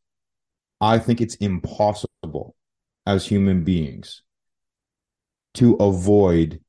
I 0.79 0.99
think 0.99 1.21
it's 1.21 1.35
impossible 1.35 2.55
as 3.05 3.25
human 3.25 3.63
beings 3.63 4.21
to 5.55 5.75
avoid, 5.75 6.61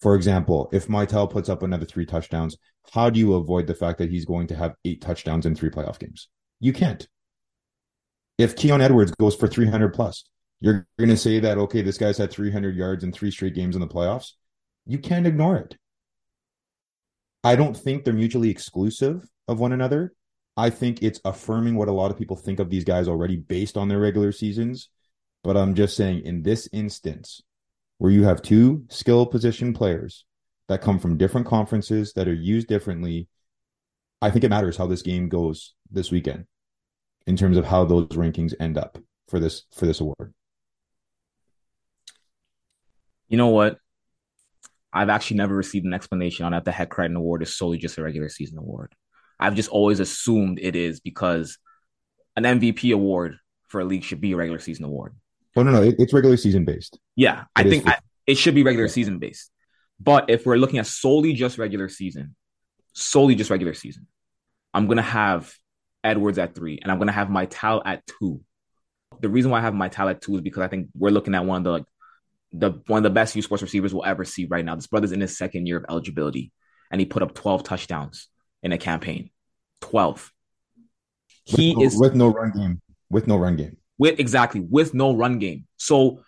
for 0.00 0.14
example, 0.14 0.68
if 0.72 0.88
Mital 0.88 1.30
puts 1.30 1.48
up 1.48 1.62
another 1.62 1.86
three 1.86 2.06
touchdowns, 2.06 2.56
how 2.92 3.10
do 3.10 3.18
you 3.18 3.34
avoid 3.34 3.66
the 3.66 3.74
fact 3.74 3.98
that 3.98 4.10
he's 4.10 4.24
going 4.24 4.48
to 4.48 4.56
have 4.56 4.74
eight 4.84 5.00
touchdowns 5.00 5.46
in 5.46 5.54
three 5.54 5.70
playoff 5.70 5.98
games? 5.98 6.28
You 6.60 6.72
can't. 6.72 7.06
If 8.38 8.56
Keon 8.56 8.80
Edwards 8.80 9.12
goes 9.12 9.34
for 9.34 9.48
300 9.48 9.94
plus, 9.94 10.24
you're 10.60 10.86
going 10.98 11.10
to 11.10 11.16
say 11.16 11.40
that, 11.40 11.58
okay, 11.58 11.82
this 11.82 11.98
guy's 11.98 12.18
had 12.18 12.30
300 12.30 12.76
yards 12.76 13.04
in 13.04 13.12
three 13.12 13.30
straight 13.30 13.54
games 13.54 13.76
in 13.76 13.80
the 13.80 13.88
playoffs. 13.88 14.32
You 14.86 14.98
can't 14.98 15.26
ignore 15.26 15.56
it. 15.56 15.76
I 17.44 17.56
don't 17.56 17.76
think 17.76 18.04
they're 18.04 18.14
mutually 18.14 18.50
exclusive 18.50 19.28
of 19.48 19.60
one 19.60 19.72
another. 19.72 20.14
I 20.56 20.70
think 20.70 21.02
it's 21.02 21.20
affirming 21.24 21.76
what 21.76 21.88
a 21.88 21.92
lot 21.92 22.10
of 22.10 22.18
people 22.18 22.36
think 22.36 22.58
of 22.58 22.70
these 22.70 22.84
guys 22.84 23.08
already 23.08 23.36
based 23.36 23.76
on 23.76 23.88
their 23.88 23.98
regular 23.98 24.32
seasons. 24.32 24.88
But 25.44 25.56
I'm 25.56 25.74
just 25.74 25.96
saying, 25.96 26.24
in 26.24 26.42
this 26.42 26.68
instance, 26.72 27.42
where 27.98 28.10
you 28.10 28.24
have 28.24 28.42
two 28.42 28.84
skill 28.88 29.26
position 29.26 29.72
players 29.74 30.24
that 30.68 30.82
come 30.82 30.98
from 30.98 31.18
different 31.18 31.46
conferences 31.46 32.12
that 32.14 32.26
are 32.26 32.34
used 32.34 32.68
differently, 32.68 33.28
I 34.22 34.30
think 34.30 34.44
it 34.44 34.48
matters 34.48 34.76
how 34.76 34.86
this 34.86 35.02
game 35.02 35.28
goes 35.28 35.74
this 35.90 36.10
weekend 36.10 36.46
in 37.26 37.36
terms 37.36 37.56
of 37.56 37.66
how 37.66 37.84
those 37.84 38.08
rankings 38.08 38.54
end 38.58 38.78
up 38.78 38.98
for 39.28 39.38
this 39.38 39.64
for 39.74 39.86
this 39.86 40.00
award. 40.00 40.32
You 43.28 43.36
know 43.36 43.48
what? 43.48 43.78
I've 44.92 45.10
actually 45.10 45.36
never 45.38 45.54
received 45.54 45.84
an 45.84 45.92
explanation 45.92 46.46
on 46.46 46.52
that 46.52 46.64
the 46.64 46.72
Hec 46.72 46.88
Crighton 46.88 47.16
Award 47.16 47.42
is 47.42 47.54
solely 47.54 47.76
just 47.76 47.98
a 47.98 48.02
regular 48.02 48.28
season 48.28 48.56
award. 48.56 48.94
I've 49.38 49.54
just 49.54 49.68
always 49.68 50.00
assumed 50.00 50.58
it 50.62 50.74
is 50.74 51.00
because 51.00 51.58
an 52.36 52.44
MVP 52.44 52.94
award 52.94 53.36
for 53.68 53.80
a 53.80 53.84
league 53.84 54.04
should 54.04 54.20
be 54.20 54.32
a 54.32 54.36
regular 54.36 54.58
season 54.58 54.84
award. 54.84 55.14
Oh 55.56 55.62
no, 55.62 55.70
no, 55.70 55.82
it, 55.82 55.96
it's 55.98 56.12
regular 56.12 56.36
season 56.36 56.64
based. 56.64 56.98
Yeah, 57.14 57.42
it 57.42 57.46
I 57.56 57.62
think 57.64 57.86
I, 57.86 57.98
it 58.26 58.36
should 58.36 58.54
be 58.54 58.62
regular 58.62 58.86
yeah. 58.86 58.92
season 58.92 59.18
based. 59.18 59.50
But 59.98 60.30
if 60.30 60.46
we're 60.46 60.56
looking 60.56 60.78
at 60.78 60.86
solely 60.86 61.32
just 61.32 61.58
regular 61.58 61.88
season, 61.88 62.36
solely 62.96 63.34
just 63.34 63.50
regular 63.50 63.74
season, 63.74 64.06
I'm 64.74 64.88
gonna 64.88 65.02
have 65.02 65.54
Edwards 66.02 66.38
at 66.38 66.54
three, 66.54 66.80
and 66.82 66.90
I'm 66.90 66.98
gonna 66.98 67.12
have 67.12 67.28
Mital 67.28 67.82
at 67.84 68.06
two. 68.06 68.40
The 69.20 69.28
reason 69.28 69.50
why 69.50 69.58
I 69.58 69.62
have 69.62 69.74
Mital 69.74 70.10
at 70.10 70.20
two 70.20 70.36
is 70.36 70.40
because 70.40 70.62
I 70.62 70.68
think 70.68 70.88
we're 70.96 71.10
looking 71.10 71.34
at 71.34 71.44
one 71.44 71.58
of 71.58 71.64
the 71.64 71.70
like 71.70 71.84
the 72.52 72.70
one 72.86 72.98
of 72.98 73.04
the 73.04 73.10
best 73.10 73.36
U 73.36 73.42
Sports 73.42 73.62
receivers 73.62 73.92
we'll 73.92 74.04
ever 74.04 74.24
see 74.24 74.46
right 74.46 74.64
now. 74.64 74.74
This 74.74 74.86
brother's 74.86 75.12
in 75.12 75.20
his 75.20 75.36
second 75.36 75.66
year 75.66 75.76
of 75.76 75.84
eligibility, 75.88 76.52
and 76.90 77.00
he 77.00 77.06
put 77.06 77.22
up 77.22 77.34
12 77.34 77.62
touchdowns 77.62 78.28
in 78.62 78.72
a 78.72 78.78
campaign. 78.78 79.30
12. 79.82 80.32
He 81.44 81.74
with 81.74 81.78
no, 81.78 81.84
is 81.84 81.98
with 81.98 82.14
no 82.14 82.28
run 82.28 82.52
game. 82.52 82.80
With 83.10 83.26
no 83.26 83.36
run 83.36 83.56
game. 83.56 83.76
With 83.98 84.18
exactly 84.18 84.60
with 84.60 84.94
no 84.94 85.14
run 85.14 85.38
game. 85.38 85.66
So 85.76 86.22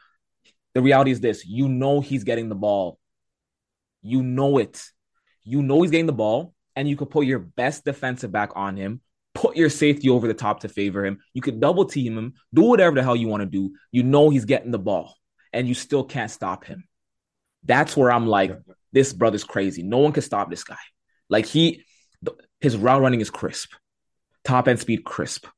the 0.74 0.82
reality 0.82 1.10
is 1.10 1.20
this: 1.20 1.46
you 1.46 1.68
know 1.68 2.00
he's 2.00 2.24
getting 2.24 2.48
the 2.48 2.54
ball. 2.54 2.98
You 4.02 4.22
know 4.22 4.58
it. 4.58 4.82
You 5.44 5.62
know 5.62 5.82
he's 5.82 5.90
getting 5.90 6.06
the 6.06 6.12
ball, 6.12 6.54
and 6.78 6.88
you 6.88 6.94
could 6.94 7.10
put 7.10 7.26
your 7.26 7.40
best 7.40 7.84
defensive 7.84 8.30
back 8.30 8.52
on 8.54 8.76
him. 8.76 9.00
Put 9.34 9.56
your 9.56 9.68
safety 9.68 10.08
over 10.10 10.28
the 10.28 10.32
top 10.34 10.60
to 10.60 10.68
favor 10.68 11.04
him. 11.04 11.18
You 11.34 11.42
could 11.42 11.58
double 11.58 11.86
team 11.86 12.16
him. 12.16 12.34
Do 12.54 12.62
whatever 12.62 12.94
the 12.94 13.02
hell 13.02 13.16
you 13.16 13.26
want 13.26 13.40
to 13.40 13.46
do. 13.46 13.72
You 13.90 14.04
know 14.04 14.30
he's 14.30 14.44
getting 14.44 14.70
the 14.70 14.78
ball, 14.78 15.16
and 15.52 15.66
you 15.66 15.74
still 15.74 16.04
can't 16.04 16.30
stop 16.30 16.64
him. 16.64 16.84
That's 17.64 17.96
where 17.96 18.12
I'm 18.12 18.28
like, 18.28 18.56
this 18.92 19.12
brother's 19.12 19.42
crazy. 19.42 19.82
No 19.82 19.98
one 19.98 20.12
can 20.12 20.22
stop 20.22 20.50
this 20.50 20.62
guy. 20.62 20.78
Like 21.28 21.46
he, 21.46 21.82
his 22.60 22.76
route 22.76 23.02
running 23.02 23.20
is 23.20 23.28
crisp, 23.28 23.72
top 24.44 24.68
end 24.68 24.78
speed 24.78 25.02
crisp, 25.02 25.48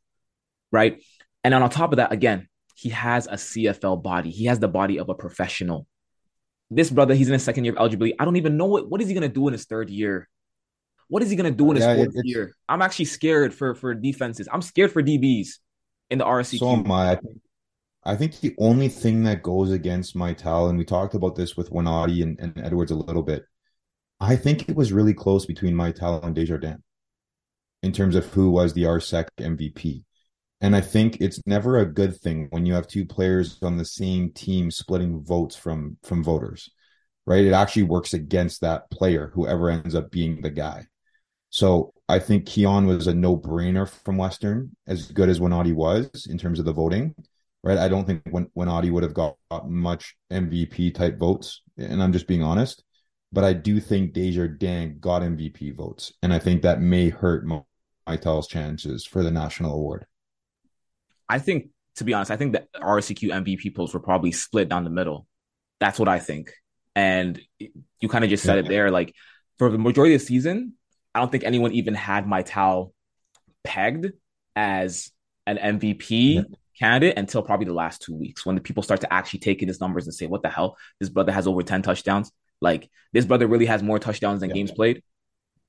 right? 0.73 1.03
And 1.45 1.53
then 1.53 1.62
on 1.62 1.69
top 1.69 1.93
of 1.93 1.99
that, 1.99 2.12
again, 2.12 2.49
he 2.77 2.89
has 2.89 3.27
a 3.27 3.35
CFL 3.35 4.03
body. 4.03 4.31
He 4.31 4.47
has 4.47 4.59
the 4.59 4.69
body 4.69 4.99
of 4.99 5.11
a 5.11 5.15
professional. 5.15 5.87
This 6.71 6.89
brother, 6.89 7.12
he's 7.15 7.29
in 7.29 7.35
his 7.35 7.45
second 7.45 7.65
year 7.65 7.75
of 7.75 7.79
eligibility. 7.79 8.19
I 8.19 8.25
don't 8.25 8.37
even 8.37 8.57
know 8.57 8.67
what, 8.67 8.89
what 8.89 9.03
is 9.03 9.09
he 9.09 9.12
going 9.12 9.29
to 9.29 9.35
do 9.35 9.49
in 9.49 9.53
his 9.53 9.67
third 9.67 9.91
year? 9.91 10.27
What 11.11 11.23
is 11.23 11.31
he 11.31 11.37
going 11.37 11.52
to 11.52 11.57
do 11.57 11.71
in 11.71 11.76
his 11.76 11.85
yeah, 11.85 11.97
fourth 11.97 12.14
year? 12.23 12.57
I'm 12.69 12.81
actually 12.81 13.07
scared 13.07 13.52
for, 13.52 13.75
for 13.75 13.95
defenses. 13.95 14.49
I'm 14.50 14.62
scared 14.62 14.93
for 14.93 15.02
DBs 15.02 15.59
in 16.09 16.19
the 16.19 16.25
RSEQ. 16.25 16.59
So 16.59 16.71
am 16.71 16.90
I. 16.90 17.19
I 18.05 18.17
think 18.17 18.40
the 18.40 18.55
only 18.59 18.88
thing 18.88 19.25
that 19.25 19.43
goes 19.43 19.71
against 19.73 20.17
Mital, 20.17 20.71
and 20.71 20.79
we 20.79 20.85
talked 20.85 21.14
about 21.14 21.35
this 21.35 21.57
with 21.57 21.71
Winati 21.71 22.23
and, 22.23 22.38
and 22.40 22.59
Edwards 22.59 22.90
a 22.90 22.95
little 22.95 23.23
bit, 23.23 23.45
I 24.21 24.37
think 24.37 24.69
it 24.69 24.76
was 24.76 24.93
really 24.93 25.12
close 25.12 25.45
between 25.45 25.75
Mital 25.75 26.25
and 26.25 26.35
Desjardins 26.35 26.81
in 27.83 27.93
terms 27.93 28.14
of 28.14 28.26
who 28.26 28.50
was 28.50 28.73
the 28.73 28.85
RSEQ 28.85 29.29
MVP. 29.38 30.05
And 30.61 30.76
I 30.76 30.81
think 30.81 31.21
it's 31.21 31.40
never 31.47 31.79
a 31.79 31.87
good 31.87 32.17
thing 32.21 32.47
when 32.50 32.67
you 32.67 32.75
have 32.75 32.87
two 32.87 33.07
players 33.07 33.59
on 33.62 33.79
the 33.79 33.85
same 33.85 34.31
team 34.31 34.71
splitting 34.71 35.25
votes 35.25 35.57
from 35.57 35.97
from 36.02 36.23
voters, 36.23 36.71
right? 37.26 37.45
It 37.45 37.52
actually 37.52 37.85
works 37.85 38.12
against 38.12 38.61
that 38.61 38.90
player, 38.90 39.31
whoever 39.35 39.71
ends 39.71 39.95
up 39.95 40.11
being 40.11 40.43
the 40.43 40.50
guy. 40.50 40.87
So 41.50 41.92
I 42.09 42.19
think 42.19 42.47
Keon 42.47 42.87
was 42.87 43.07
a 43.07 43.14
no 43.14 43.37
brainer 43.37 43.88
from 43.88 44.16
Western, 44.16 44.75
as 44.87 45.11
good 45.11 45.28
as 45.28 45.40
Winati 45.40 45.75
was 45.75 46.26
in 46.30 46.38
terms 46.38 46.59
of 46.59 46.64
the 46.64 46.73
voting, 46.73 47.14
right? 47.62 47.78
I 47.78 47.88
don't 47.88 48.07
think 48.07 48.23
when 48.30 48.47
Winati 48.57 48.90
would 48.90 49.02
have 49.02 49.14
got, 49.14 49.37
got 49.50 49.69
much 49.69 50.16
MVP 50.33 50.95
type 50.95 51.19
votes, 51.19 51.62
and 51.76 52.02
I'm 52.02 52.12
just 52.12 52.26
being 52.26 52.42
honest. 52.42 52.83
But 53.33 53.45
I 53.45 53.52
do 53.52 53.78
think 53.80 54.12
Desjardins 54.12 54.99
got 55.00 55.23
MVP 55.23 55.76
votes, 55.76 56.12
and 56.23 56.33
I 56.33 56.38
think 56.38 56.62
that 56.62 56.80
may 56.80 57.11
hurt 57.11 57.45
Mital's 58.11 58.49
chances 58.49 59.04
for 59.04 59.23
the 59.23 59.30
national 59.30 59.75
award? 59.75 60.07
I 61.28 61.38
think, 61.38 61.69
to 61.97 62.04
be 62.04 62.14
honest, 62.14 62.30
I 62.30 62.37
think 62.37 62.52
the 62.52 62.66
RSEQ 62.76 63.30
MVP 63.30 63.75
polls 63.75 63.95
were 63.95 64.00
probably 64.00 64.33
split 64.33 64.69
down 64.69 64.85
the 64.85 64.90
middle. 64.90 65.26
That's 65.78 65.99
what 65.99 66.09
I 66.09 66.19
think. 66.19 66.52
And 66.97 67.40
you 67.59 68.09
kind 68.09 68.25
of 68.25 68.30
just 68.30 68.42
said 68.42 68.57
yeah. 68.57 68.62
it 68.62 68.69
there. 68.69 68.90
Like 68.90 69.14
for 69.59 69.71
the 69.71 69.78
majority 69.78 70.14
of 70.14 70.21
the 70.21 70.26
season, 70.26 70.75
I 71.14 71.21
don't 71.21 71.33
think 71.33 71.45
anyone 71.45 71.73
even 71.73 71.95
had 71.95 72.26
Mital 72.26 72.93
pegged 73.64 74.12
as 74.55 75.11
an 75.47 75.59
MVP 75.59 76.35
yeah. 76.35 76.43
candidate 76.79 77.19
until 77.19 77.43
probably 77.43 77.67
the 77.67 77.75
last 77.75 78.02
two 78.02 78.14
weeks 78.14 78.47
when 78.47 78.55
the 78.55 78.61
people 78.61 78.83
start 78.83 79.00
to 79.00 79.12
actually 79.12 79.40
take 79.40 79.62
in 79.62 79.69
his 79.69 79.81
numbers 79.81 80.07
and 80.07 80.14
say, 80.14 80.26
what 80.26 80.43
the 80.43 80.49
hell? 80.49 80.76
This 80.99 81.09
brother 81.09 81.33
has 81.33 81.47
over 81.47 81.62
10 81.62 81.83
touchdowns. 81.83 82.31
Like 82.61 82.88
this 83.12 83.25
brother 83.25 83.47
really 83.47 83.67
has 83.67 83.83
more 83.83 83.99
touchdowns 83.99 84.40
than 84.40 84.50
yeah. 84.50 84.57
games 84.57 84.71
played 84.71 85.02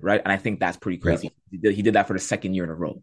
right? 0.01 0.21
And 0.23 0.31
I 0.31 0.37
think 0.37 0.59
that's 0.59 0.77
pretty 0.77 0.97
crazy. 0.97 1.27
Yeah. 1.27 1.31
He, 1.51 1.57
did, 1.57 1.75
he, 1.75 1.81
did, 1.81 1.93
that 1.95 2.07
for 2.07 2.13
the 2.13 2.19
second 2.19 2.53
year 2.53 2.63
in 2.63 2.69
a 2.69 2.75
row. 2.75 3.01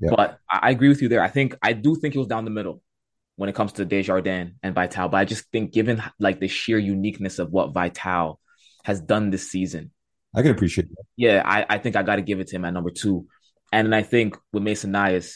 But 0.00 0.38
I, 0.48 0.58
I, 0.62 0.70
agree 0.70 0.88
with 0.88 1.02
you 1.02 1.08
there. 1.08 1.22
I 1.22 1.28
think 1.28 1.56
I 1.60 1.72
do 1.72 1.96
think 1.96 2.14
it 2.14 2.18
was 2.18 2.28
down 2.28 2.44
the 2.44 2.52
middle 2.52 2.82
when 3.36 3.48
it 3.48 3.54
comes 3.54 3.72
to 3.72 3.84
Desjardins 3.84 4.52
and 4.62 4.74
Mital. 4.74 5.10
But 5.10 5.16
I 5.16 5.24
just 5.24 5.50
think, 5.50 5.72
given 5.72 6.02
like 6.20 6.38
the 6.38 6.46
sheer 6.46 6.78
uniqueness 6.78 7.40
of 7.40 7.50
what 7.50 7.72
Mital 7.72 8.36
has 8.84 9.00
done 9.00 9.30
this 9.30 9.50
season, 9.50 9.90
I 10.34 10.42
can 10.42 10.50
appreciate 10.50 10.88
that. 10.90 11.04
Yeah, 11.16 11.42
I, 11.44 11.66
I 11.68 11.78
think 11.78 11.96
I 11.96 12.02
got 12.02 12.16
to 12.16 12.22
give 12.22 12.40
it 12.40 12.48
to 12.48 12.56
him 12.56 12.64
at 12.64 12.72
number 12.72 12.90
two. 12.90 13.26
And 13.72 13.94
I 13.94 14.02
think 14.02 14.36
with 14.52 14.62
Mason 14.62 14.92
Nyhus, 14.92 15.34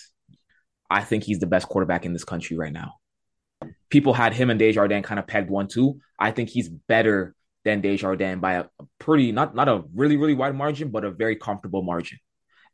I 0.90 1.02
think 1.02 1.24
he's 1.24 1.40
the 1.40 1.46
best 1.46 1.68
quarterback 1.68 2.04
in 2.04 2.12
this 2.12 2.24
country 2.24 2.56
right 2.56 2.72
now. 2.72 2.94
People 3.90 4.12
had 4.12 4.34
him 4.34 4.50
and 4.50 4.58
Desjardins 4.58 5.06
kind 5.06 5.18
of 5.18 5.26
pegged 5.26 5.50
one, 5.50 5.68
two. 5.68 6.00
I 6.18 6.30
think 6.30 6.48
he's 6.48 6.68
better 6.68 7.34
than 7.64 7.80
Desjardins 7.80 8.40
by 8.40 8.54
a 8.54 8.64
pretty 8.98 9.32
not 9.32 9.54
not 9.54 9.68
a 9.68 9.84
really 9.94 10.16
really 10.16 10.34
wide 10.34 10.54
margin, 10.54 10.90
but 10.90 11.04
a 11.04 11.10
very 11.10 11.36
comfortable 11.36 11.82
margin. 11.82 12.18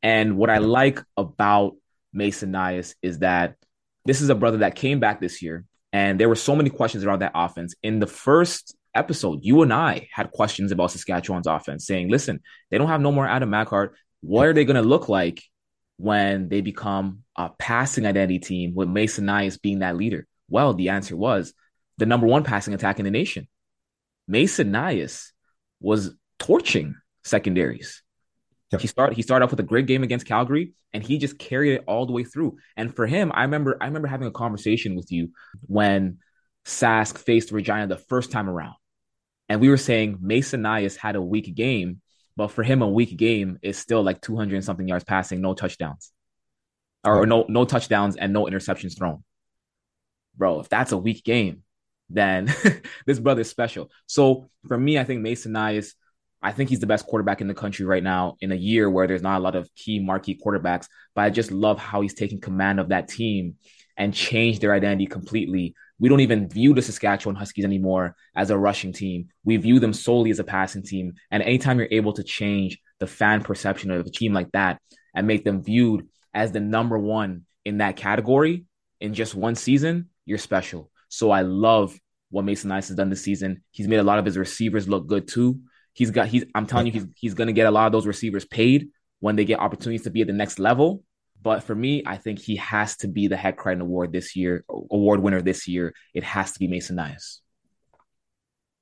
And 0.02 0.36
what 0.36 0.50
I 0.50 0.58
like 0.58 1.00
about 1.16 1.74
Mason 2.12 2.52
Nyhus 2.52 2.94
is 3.02 3.18
that 3.18 3.56
this 4.04 4.20
is 4.20 4.30
a 4.30 4.34
brother 4.34 4.58
that 4.58 4.74
came 4.74 5.00
back 5.00 5.20
this 5.20 5.42
year, 5.42 5.64
and 5.92 6.18
there 6.18 6.28
were 6.28 6.36
so 6.36 6.56
many 6.56 6.70
questions 6.70 7.04
around 7.04 7.20
that 7.20 7.32
offense. 7.34 7.74
In 7.82 7.98
the 7.98 8.06
first 8.06 8.74
episode, 8.94 9.40
you 9.42 9.62
and 9.62 9.72
I 9.72 10.08
had 10.12 10.30
questions 10.30 10.72
about 10.72 10.90
Saskatchewan's 10.90 11.46
offense, 11.46 11.86
saying, 11.86 12.10
"Listen, 12.10 12.40
they 12.70 12.78
don't 12.78 12.88
have 12.88 13.00
no 13.00 13.12
more 13.12 13.26
Adam 13.26 13.50
Machart. 13.50 13.90
What 14.20 14.46
are 14.46 14.52
they 14.52 14.64
going 14.64 14.82
to 14.82 14.88
look 14.88 15.08
like 15.08 15.42
when 15.96 16.48
they 16.48 16.60
become 16.60 17.24
a 17.36 17.50
passing 17.58 18.06
identity 18.06 18.38
team 18.38 18.74
with 18.74 18.88
Mason 18.88 19.26
Nyhus 19.26 19.60
being 19.60 19.80
that 19.80 19.96
leader?" 19.96 20.26
Well, 20.48 20.74
the 20.74 20.90
answer 20.90 21.16
was 21.16 21.54
the 21.98 22.06
number 22.06 22.26
one 22.26 22.44
passing 22.44 22.74
attack 22.74 22.98
in 22.98 23.04
the 23.04 23.10
nation. 23.10 23.48
Mason 24.26 24.72
Nyhus 24.72 25.30
was 25.80 26.14
torching 26.38 26.94
secondaries. 27.24 28.02
Yep. 28.72 28.80
He 28.80 28.86
started 28.86 29.16
he 29.16 29.22
started 29.22 29.44
off 29.44 29.50
with 29.50 29.60
a 29.60 29.64
great 29.64 29.86
game 29.86 30.02
against 30.02 30.26
Calgary 30.26 30.72
and 30.92 31.02
he 31.02 31.18
just 31.18 31.38
carried 31.38 31.74
it 31.74 31.84
all 31.86 32.06
the 32.06 32.12
way 32.12 32.24
through. 32.24 32.58
And 32.76 32.94
for 32.94 33.06
him, 33.06 33.32
I 33.34 33.42
remember 33.42 33.78
I 33.80 33.86
remember 33.86 34.08
having 34.08 34.28
a 34.28 34.32
conversation 34.32 34.94
with 34.94 35.10
you 35.10 35.30
when 35.66 36.18
Sask 36.64 37.18
faced 37.18 37.52
Regina 37.52 37.86
the 37.86 37.96
first 37.96 38.30
time 38.30 38.48
around. 38.48 38.74
And 39.48 39.60
we 39.60 39.68
were 39.68 39.76
saying 39.76 40.18
Mason 40.20 40.62
Nyhus 40.62 40.96
had 40.96 41.16
a 41.16 41.22
weak 41.22 41.54
game, 41.54 42.00
but 42.36 42.48
for 42.48 42.62
him 42.62 42.82
a 42.82 42.88
weak 42.88 43.16
game 43.16 43.58
is 43.62 43.78
still 43.78 44.02
like 44.02 44.20
200 44.20 44.54
and 44.54 44.64
something 44.64 44.86
yards 44.86 45.04
passing, 45.04 45.40
no 45.40 45.54
touchdowns. 45.54 46.12
Or, 47.04 47.22
or 47.22 47.26
no 47.26 47.46
no 47.48 47.64
touchdowns 47.64 48.16
and 48.16 48.32
no 48.32 48.44
interceptions 48.44 48.98
thrown. 48.98 49.24
Bro, 50.36 50.60
if 50.60 50.68
that's 50.68 50.92
a 50.92 50.98
weak 50.98 51.24
game, 51.24 51.62
then 52.10 52.52
this 53.06 53.18
brother's 53.18 53.48
special. 53.48 53.90
So 54.06 54.50
for 54.66 54.76
me, 54.76 54.98
I 54.98 55.04
think 55.04 55.22
Mason 55.22 55.52
Nyhus, 55.52 55.94
I 56.42 56.52
think 56.52 56.70
he's 56.70 56.80
the 56.80 56.86
best 56.86 57.06
quarterback 57.06 57.40
in 57.40 57.48
the 57.48 57.54
country 57.54 57.84
right 57.86 58.02
now 58.02 58.36
in 58.40 58.52
a 58.52 58.56
year 58.56 58.88
where 58.88 59.06
there's 59.06 59.22
not 59.22 59.38
a 59.38 59.42
lot 59.42 59.56
of 59.56 59.72
key 59.74 59.98
marquee 59.98 60.38
quarterbacks. 60.44 60.86
But 61.14 61.22
I 61.22 61.30
just 61.30 61.50
love 61.50 61.78
how 61.78 62.00
he's 62.00 62.14
taking 62.14 62.40
command 62.40 62.80
of 62.80 62.90
that 62.90 63.08
team 63.08 63.56
and 63.96 64.14
changed 64.14 64.60
their 64.60 64.72
identity 64.72 65.06
completely. 65.06 65.74
We 66.00 66.08
don't 66.08 66.20
even 66.20 66.48
view 66.48 66.74
the 66.74 66.82
Saskatchewan 66.82 67.36
Huskies 67.36 67.64
anymore 67.64 68.14
as 68.36 68.50
a 68.50 68.58
rushing 68.58 68.92
team. 68.92 69.28
We 69.44 69.56
view 69.56 69.80
them 69.80 69.92
solely 69.92 70.30
as 70.30 70.38
a 70.38 70.44
passing 70.44 70.82
team. 70.82 71.14
And 71.30 71.42
anytime 71.42 71.78
you're 71.78 71.88
able 71.90 72.12
to 72.14 72.22
change 72.22 72.78
the 73.00 73.06
fan 73.06 73.42
perception 73.42 73.90
of 73.90 74.06
a 74.06 74.10
team 74.10 74.32
like 74.32 74.52
that 74.52 74.80
and 75.14 75.26
make 75.26 75.44
them 75.44 75.62
viewed 75.62 76.06
as 76.34 76.52
the 76.52 76.60
number 76.60 76.98
one 76.98 77.44
in 77.64 77.78
that 77.78 77.96
category 77.96 78.64
in 79.00 79.14
just 79.14 79.34
one 79.34 79.54
season, 79.54 80.08
you're 80.24 80.38
special. 80.38 80.90
So 81.08 81.30
I 81.30 81.42
love 81.42 81.98
what 82.30 82.44
Mason 82.44 82.70
Nyhus 82.70 82.88
has 82.88 82.96
done 82.96 83.10
this 83.10 83.22
season. 83.22 83.62
He's 83.70 83.88
made 83.88 83.96
a 83.96 84.04
lot 84.04 84.18
of 84.18 84.24
his 84.24 84.36
receivers 84.36 84.88
look 84.88 85.06
good 85.06 85.26
too. 85.26 85.60
He's 85.94 86.10
got 86.10 86.28
he's 86.28 86.44
I'm 86.54 86.66
telling 86.66 86.86
you 86.86 86.92
he's 86.92 87.06
he's 87.16 87.34
gonna 87.34 87.52
get 87.52 87.66
a 87.66 87.70
lot 87.70 87.86
of 87.86 87.92
those 87.92 88.06
receivers 88.06 88.44
paid 88.44 88.88
when 89.20 89.36
they 89.36 89.44
get 89.44 89.58
opportunities 89.58 90.02
to 90.02 90.10
be 90.10 90.20
at 90.20 90.26
the 90.26 90.32
next 90.32 90.58
level. 90.58 91.02
But 91.42 91.62
for 91.62 91.74
me, 91.74 92.02
I 92.04 92.16
think 92.16 92.40
he 92.40 92.56
has 92.56 92.96
to 92.98 93.08
be 93.08 93.28
the 93.28 93.36
Hec 93.36 93.56
Crighton 93.56 93.80
Award 93.80 94.12
this 94.12 94.34
year, 94.34 94.64
award 94.68 95.20
winner 95.20 95.40
this 95.40 95.68
year. 95.68 95.94
It 96.14 96.24
has 96.24 96.52
to 96.52 96.58
be 96.58 96.66
Mason 96.66 96.96
Nyhus. 96.96 97.38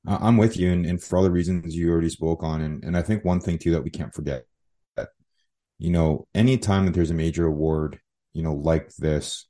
I'm 0.07 0.37
with 0.37 0.57
you, 0.57 0.71
and, 0.71 0.87
and 0.87 1.03
for 1.03 1.17
all 1.17 1.25
the 1.25 1.31
reasons 1.31 1.75
you 1.75 1.91
already 1.91 2.09
spoke 2.11 2.43
on, 2.45 2.63
and 2.63 2.85
and 2.85 2.97
I 2.97 3.03
think 3.03 3.25
one 3.25 3.41
thing 3.41 3.59
too 3.59 3.73
that 3.73 3.83
we 3.83 3.91
can't 3.91 4.15
forget 4.15 4.45
that 4.97 5.09
you 5.79 5.91
know 5.91 6.29
anytime 6.35 6.87
that 6.87 6.95
there's 6.95 7.11
a 7.11 7.15
major 7.15 7.45
award, 7.45 7.99
you 8.33 8.43
know, 8.43 8.55
like 8.55 8.95
this, 8.97 9.49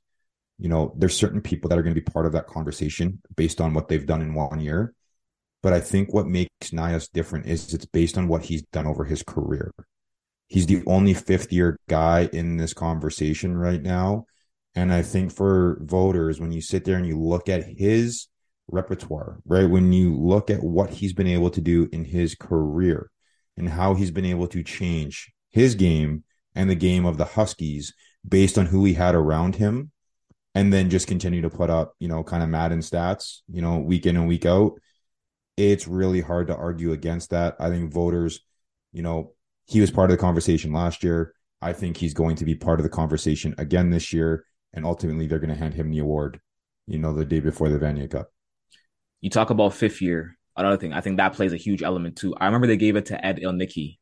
you 0.57 0.67
know, 0.67 0.93
there's 0.97 1.15
certain 1.15 1.41
people 1.41 1.69
that 1.69 1.77
are 1.77 1.83
going 1.83 1.93
to 1.93 2.01
be 2.01 2.11
part 2.11 2.25
of 2.25 2.31
that 2.31 2.47
conversation 2.47 3.21
based 3.35 3.61
on 3.61 3.73
what 3.73 3.87
they've 3.87 4.05
done 4.05 4.21
in 4.21 4.33
one 4.33 4.59
year. 4.59 4.93
But 5.61 5.73
I 5.73 5.79
think 5.79 6.13
what 6.13 6.27
makes 6.27 6.71
Nyhus 6.71 7.11
different 7.11 7.45
is 7.45 7.73
it's 7.73 7.85
based 7.85 8.17
on 8.17 8.27
what 8.27 8.43
he's 8.43 8.63
done 8.63 8.87
over 8.87 9.05
his 9.05 9.23
career. 9.23 9.73
He's 10.47 10.65
the 10.65 10.83
only 10.87 11.13
fifth 11.13 11.51
year 11.51 11.77
guy 11.89 12.29
in 12.31 12.57
this 12.57 12.73
conversation 12.73 13.55
right 13.57 13.81
now. 13.81 14.25
And 14.75 14.93
I 14.93 15.01
think 15.01 15.33
for 15.33 15.79
voters, 15.81 16.39
when 16.39 16.51
you 16.51 16.61
sit 16.61 16.85
there 16.85 16.97
and 16.97 17.07
you 17.07 17.19
look 17.19 17.49
at 17.49 17.65
his 17.65 18.27
repertoire, 18.69 19.39
right? 19.45 19.69
When 19.69 19.91
you 19.91 20.15
look 20.15 20.49
at 20.49 20.63
what 20.63 20.89
he's 20.89 21.13
been 21.13 21.27
able 21.27 21.49
to 21.51 21.61
do 21.61 21.89
in 21.91 22.05
his 22.05 22.35
career 22.35 23.09
and 23.57 23.69
how 23.69 23.93
he's 23.93 24.11
been 24.11 24.25
able 24.25 24.47
to 24.47 24.63
change 24.63 25.31
his 25.49 25.75
game 25.75 26.23
and 26.53 26.69
the 26.69 26.75
game 26.75 27.05
of 27.05 27.17
the 27.17 27.25
Huskies 27.25 27.93
based 28.27 28.57
on 28.57 28.65
who 28.65 28.83
he 28.85 28.93
had 28.93 29.15
around 29.15 29.55
him, 29.55 29.91
and 30.53 30.73
then 30.73 30.89
just 30.89 31.07
continue 31.07 31.41
to 31.41 31.49
put 31.49 31.69
up, 31.69 31.93
you 31.99 32.07
know, 32.07 32.23
kind 32.23 32.43
of 32.43 32.49
Madden 32.49 32.79
stats, 32.79 33.39
you 33.51 33.61
know, 33.61 33.77
week 33.77 34.05
in 34.05 34.17
and 34.17 34.27
week 34.27 34.45
out. 34.45 34.73
It's 35.55 35.87
really 35.87 36.21
hard 36.21 36.47
to 36.47 36.55
argue 36.55 36.91
against 36.91 37.29
that. 37.29 37.55
I 37.59 37.69
think 37.69 37.93
voters, 37.93 38.41
you 38.91 39.01
know, 39.01 39.33
he 39.67 39.81
was 39.81 39.91
part 39.91 40.09
of 40.09 40.17
the 40.17 40.21
conversation 40.21 40.73
last 40.73 41.03
year. 41.03 41.33
I 41.61 41.73
think 41.73 41.97
he's 41.97 42.13
going 42.13 42.35
to 42.37 42.45
be 42.45 42.55
part 42.55 42.79
of 42.79 42.83
the 42.83 42.89
conversation 42.89 43.53
again 43.57 43.89
this 43.89 44.13
year. 44.13 44.45
And 44.73 44.85
ultimately, 44.85 45.27
they're 45.27 45.39
going 45.39 45.53
to 45.53 45.55
hand 45.55 45.73
him 45.73 45.91
the 45.91 45.99
award, 45.99 46.39
you 46.87 46.99
know, 46.99 47.13
the 47.13 47.25
day 47.25 47.39
before 47.39 47.69
the 47.69 47.79
Vanier 47.79 48.09
Cup. 48.09 48.31
You 49.21 49.29
talk 49.29 49.49
about 49.49 49.73
fifth 49.73 50.01
year. 50.01 50.37
Another 50.55 50.77
thing, 50.77 50.93
I 50.93 51.01
think 51.01 51.17
that 51.17 51.33
plays 51.33 51.53
a 51.53 51.57
huge 51.57 51.83
element 51.83 52.17
too. 52.17 52.35
I 52.35 52.45
remember 52.45 52.67
they 52.67 52.77
gave 52.77 52.95
it 52.95 53.07
to 53.07 53.25
Ed 53.25 53.37
Ilnicki 53.37 53.97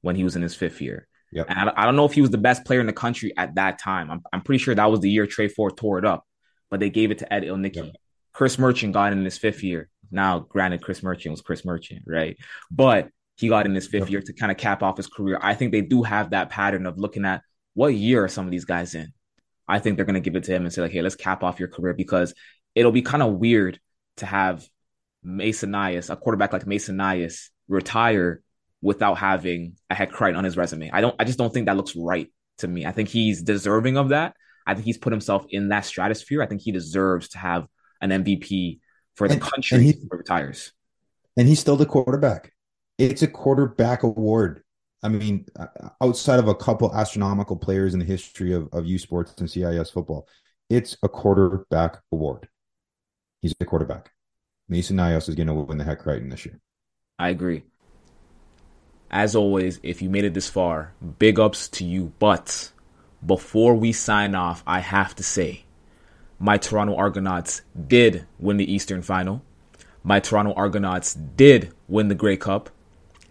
when 0.00 0.16
he 0.16 0.24
was 0.24 0.34
in 0.36 0.42
his 0.42 0.54
fifth 0.54 0.80
year. 0.80 1.06
Yep. 1.32 1.46
And 1.48 1.70
I, 1.70 1.72
I, 1.76 1.84
don't 1.86 1.96
know 1.96 2.04
if 2.04 2.12
he 2.12 2.20
was 2.20 2.30
the 2.30 2.38
best 2.38 2.64
player 2.64 2.80
in 2.80 2.86
the 2.86 2.92
country 2.92 3.32
at 3.36 3.54
that 3.54 3.78
time. 3.78 4.10
I'm, 4.10 4.22
I'm 4.32 4.42
pretty 4.42 4.58
sure 4.58 4.74
that 4.74 4.90
was 4.90 5.00
the 5.00 5.10
year 5.10 5.26
Tre 5.26 5.48
Ford 5.48 5.76
tore 5.76 5.98
it 5.98 6.04
up, 6.04 6.26
but 6.70 6.80
they 6.80 6.90
gave 6.90 7.10
it 7.10 7.18
to 7.18 7.32
Ed 7.32 7.44
Ilnicki. 7.44 7.76
Yep. 7.76 7.96
Chris 8.32 8.58
Merchant 8.58 8.92
got 8.92 9.12
in 9.12 9.24
his 9.24 9.38
fifth 9.38 9.62
year. 9.62 9.88
Now, 10.10 10.40
granted, 10.40 10.82
Chris 10.82 11.02
Merchant 11.02 11.30
was 11.30 11.40
Chris 11.40 11.64
Merchant, 11.64 12.02
right? 12.06 12.36
But 12.70 13.08
he 13.36 13.48
got 13.48 13.66
in 13.66 13.74
his 13.74 13.86
fifth 13.86 14.02
yep. 14.02 14.10
year 14.10 14.20
to 14.20 14.32
kind 14.32 14.52
of 14.52 14.58
cap 14.58 14.82
off 14.82 14.96
his 14.96 15.06
career. 15.06 15.38
I 15.40 15.54
think 15.54 15.72
they 15.72 15.80
do 15.80 16.02
have 16.02 16.30
that 16.30 16.50
pattern 16.50 16.86
of 16.86 16.98
looking 16.98 17.24
at 17.24 17.42
what 17.74 17.88
year 17.88 18.24
are 18.24 18.28
some 18.28 18.44
of 18.44 18.50
these 18.50 18.64
guys 18.64 18.94
in. 18.94 19.12
I 19.66 19.78
think 19.78 19.96
they're 19.96 20.04
going 20.04 20.14
to 20.14 20.20
give 20.20 20.36
it 20.36 20.44
to 20.44 20.52
him 20.52 20.64
and 20.64 20.72
say 20.72 20.82
like, 20.82 20.92
"Hey, 20.92 21.02
let's 21.02 21.16
cap 21.16 21.42
off 21.42 21.58
your 21.58 21.68
career," 21.68 21.94
because 21.94 22.34
it'll 22.74 22.92
be 22.92 23.02
kind 23.02 23.22
of 23.22 23.34
weird 23.34 23.80
to 24.18 24.26
have 24.26 24.66
Mason 25.22 25.70
Nyhus, 25.70 26.10
a 26.10 26.16
quarterback 26.16 26.52
like 26.52 26.66
Mason 26.66 26.96
Nyhus, 26.96 27.50
retire 27.68 28.42
without 28.80 29.14
having 29.14 29.76
a 29.88 29.94
Hec 29.94 30.10
Crighton 30.10 30.36
on 30.36 30.44
his 30.44 30.56
resume. 30.56 30.90
I 30.92 31.00
don't. 31.00 31.14
I 31.18 31.24
just 31.24 31.38
don't 31.38 31.52
think 31.52 31.66
that 31.66 31.76
looks 31.76 31.96
right 31.96 32.30
to 32.58 32.68
me. 32.68 32.84
I 32.84 32.92
think 32.92 33.08
he's 33.08 33.42
deserving 33.42 33.96
of 33.96 34.10
that. 34.10 34.34
I 34.66 34.74
think 34.74 34.84
he's 34.84 34.98
put 34.98 35.12
himself 35.12 35.46
in 35.50 35.68
that 35.68 35.84
stratosphere. 35.84 36.42
I 36.42 36.46
think 36.46 36.60
he 36.60 36.72
deserves 36.72 37.30
to 37.30 37.38
have 37.38 37.66
an 38.00 38.10
MVP 38.10 38.80
for 39.14 39.28
the 39.28 39.34
and, 39.34 39.42
country 39.42 39.78
and 39.78 39.86
he, 39.86 39.94
retires. 40.10 40.72
And 41.36 41.48
he's 41.48 41.60
still 41.60 41.76
the 41.76 41.86
quarterback. 41.86 42.51
It's 43.02 43.22
a 43.22 43.26
quarterback 43.26 44.04
award. 44.04 44.62
I 45.02 45.08
mean, 45.08 45.46
uh, 45.58 45.66
outside 46.00 46.38
of 46.38 46.46
a 46.46 46.54
couple 46.54 46.94
astronomical 46.94 47.56
players 47.56 47.94
in 47.94 47.98
the 47.98 48.06
history 48.06 48.52
of, 48.52 48.68
of 48.72 48.86
U 48.86 48.96
Sports 48.96 49.34
and 49.38 49.50
CIS 49.50 49.90
football, 49.90 50.28
it's 50.70 50.96
a 51.02 51.08
quarterback 51.08 51.98
award. 52.12 52.48
He's 53.40 53.54
a 53.60 53.64
quarterback. 53.64 54.12
Mason 54.68 54.96
Nyhus 54.96 55.28
is 55.28 55.34
going 55.34 55.48
to 55.48 55.54
win 55.54 55.78
the 55.78 55.84
Hec 55.84 55.98
Crighton 55.98 56.28
this 56.28 56.46
year. 56.46 56.60
I 57.18 57.30
agree. 57.30 57.64
As 59.10 59.34
always, 59.34 59.80
if 59.82 60.00
you 60.00 60.08
made 60.08 60.24
it 60.24 60.34
this 60.34 60.48
far, 60.48 60.94
big 61.18 61.40
ups 61.40 61.66
to 61.70 61.84
you. 61.84 62.12
But 62.20 62.70
before 63.26 63.74
we 63.74 63.90
sign 63.90 64.36
off, 64.36 64.62
I 64.64 64.78
have 64.78 65.16
to 65.16 65.24
say 65.24 65.64
my 66.38 66.56
Toronto 66.56 66.94
Argonauts 66.94 67.62
did 67.88 68.26
win 68.38 68.58
the 68.58 68.72
Eastern 68.72 69.02
Final. 69.02 69.42
My 70.04 70.20
Toronto 70.20 70.52
Argonauts 70.54 71.14
did 71.14 71.72
win 71.88 72.06
the 72.06 72.14
Grey 72.14 72.36
Cup. 72.36 72.70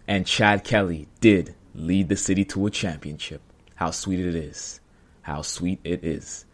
And 0.06 0.26
Chad 0.26 0.64
Kelly 0.64 1.08
did 1.20 1.54
lead 1.74 2.08
the 2.08 2.16
city 2.16 2.44
to 2.46 2.66
a 2.66 2.70
championship. 2.70 3.40
How 3.74 3.90
sweet 3.90 4.20
it 4.20 4.34
is. 4.34 4.80
How 5.22 5.42
sweet 5.42 5.80
it 5.84 6.04
is. 6.04 6.44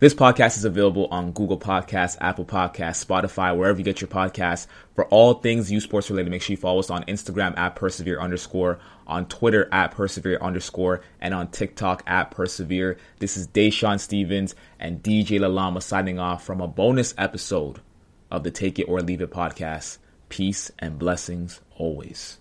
This 0.00 0.14
podcast 0.14 0.56
is 0.56 0.64
available 0.64 1.08
on 1.10 1.32
Google 1.32 1.58
Podcasts, 1.58 2.16
Apple 2.20 2.44
Podcasts, 2.44 3.04
Spotify, 3.04 3.56
wherever 3.56 3.78
you 3.78 3.84
get 3.84 4.00
your 4.00 4.08
podcasts. 4.08 4.68
For 4.94 5.06
all 5.06 5.34
things 5.34 5.72
U 5.72 5.80
Sports 5.80 6.08
related, 6.08 6.30
make 6.30 6.42
sure 6.42 6.54
you 6.54 6.56
follow 6.56 6.78
us 6.78 6.90
on 6.90 7.02
Instagram 7.04 7.58
at 7.58 7.74
persevere 7.74 8.20
underscore, 8.20 8.78
on 9.08 9.26
Twitter 9.26 9.68
at 9.72 9.90
persevere 9.90 10.38
underscore, 10.40 11.00
and 11.20 11.34
on 11.34 11.48
TikTok 11.48 12.04
at 12.06 12.30
persevere. 12.30 12.96
This 13.18 13.36
is 13.36 13.48
Dashawn 13.48 13.98
Stevens 13.98 14.54
and 14.78 15.02
DJ 15.02 15.40
Lalama 15.40 15.82
signing 15.82 16.20
off 16.20 16.44
from 16.44 16.60
a 16.60 16.68
bonus 16.68 17.12
episode 17.18 17.80
of 18.30 18.44
the 18.44 18.52
Take 18.52 18.78
It 18.78 18.84
or 18.84 19.00
Leave 19.00 19.20
It 19.20 19.32
podcast. 19.32 19.98
Peace 20.28 20.70
and 20.78 20.96
blessings 20.96 21.60
always. 21.76 22.38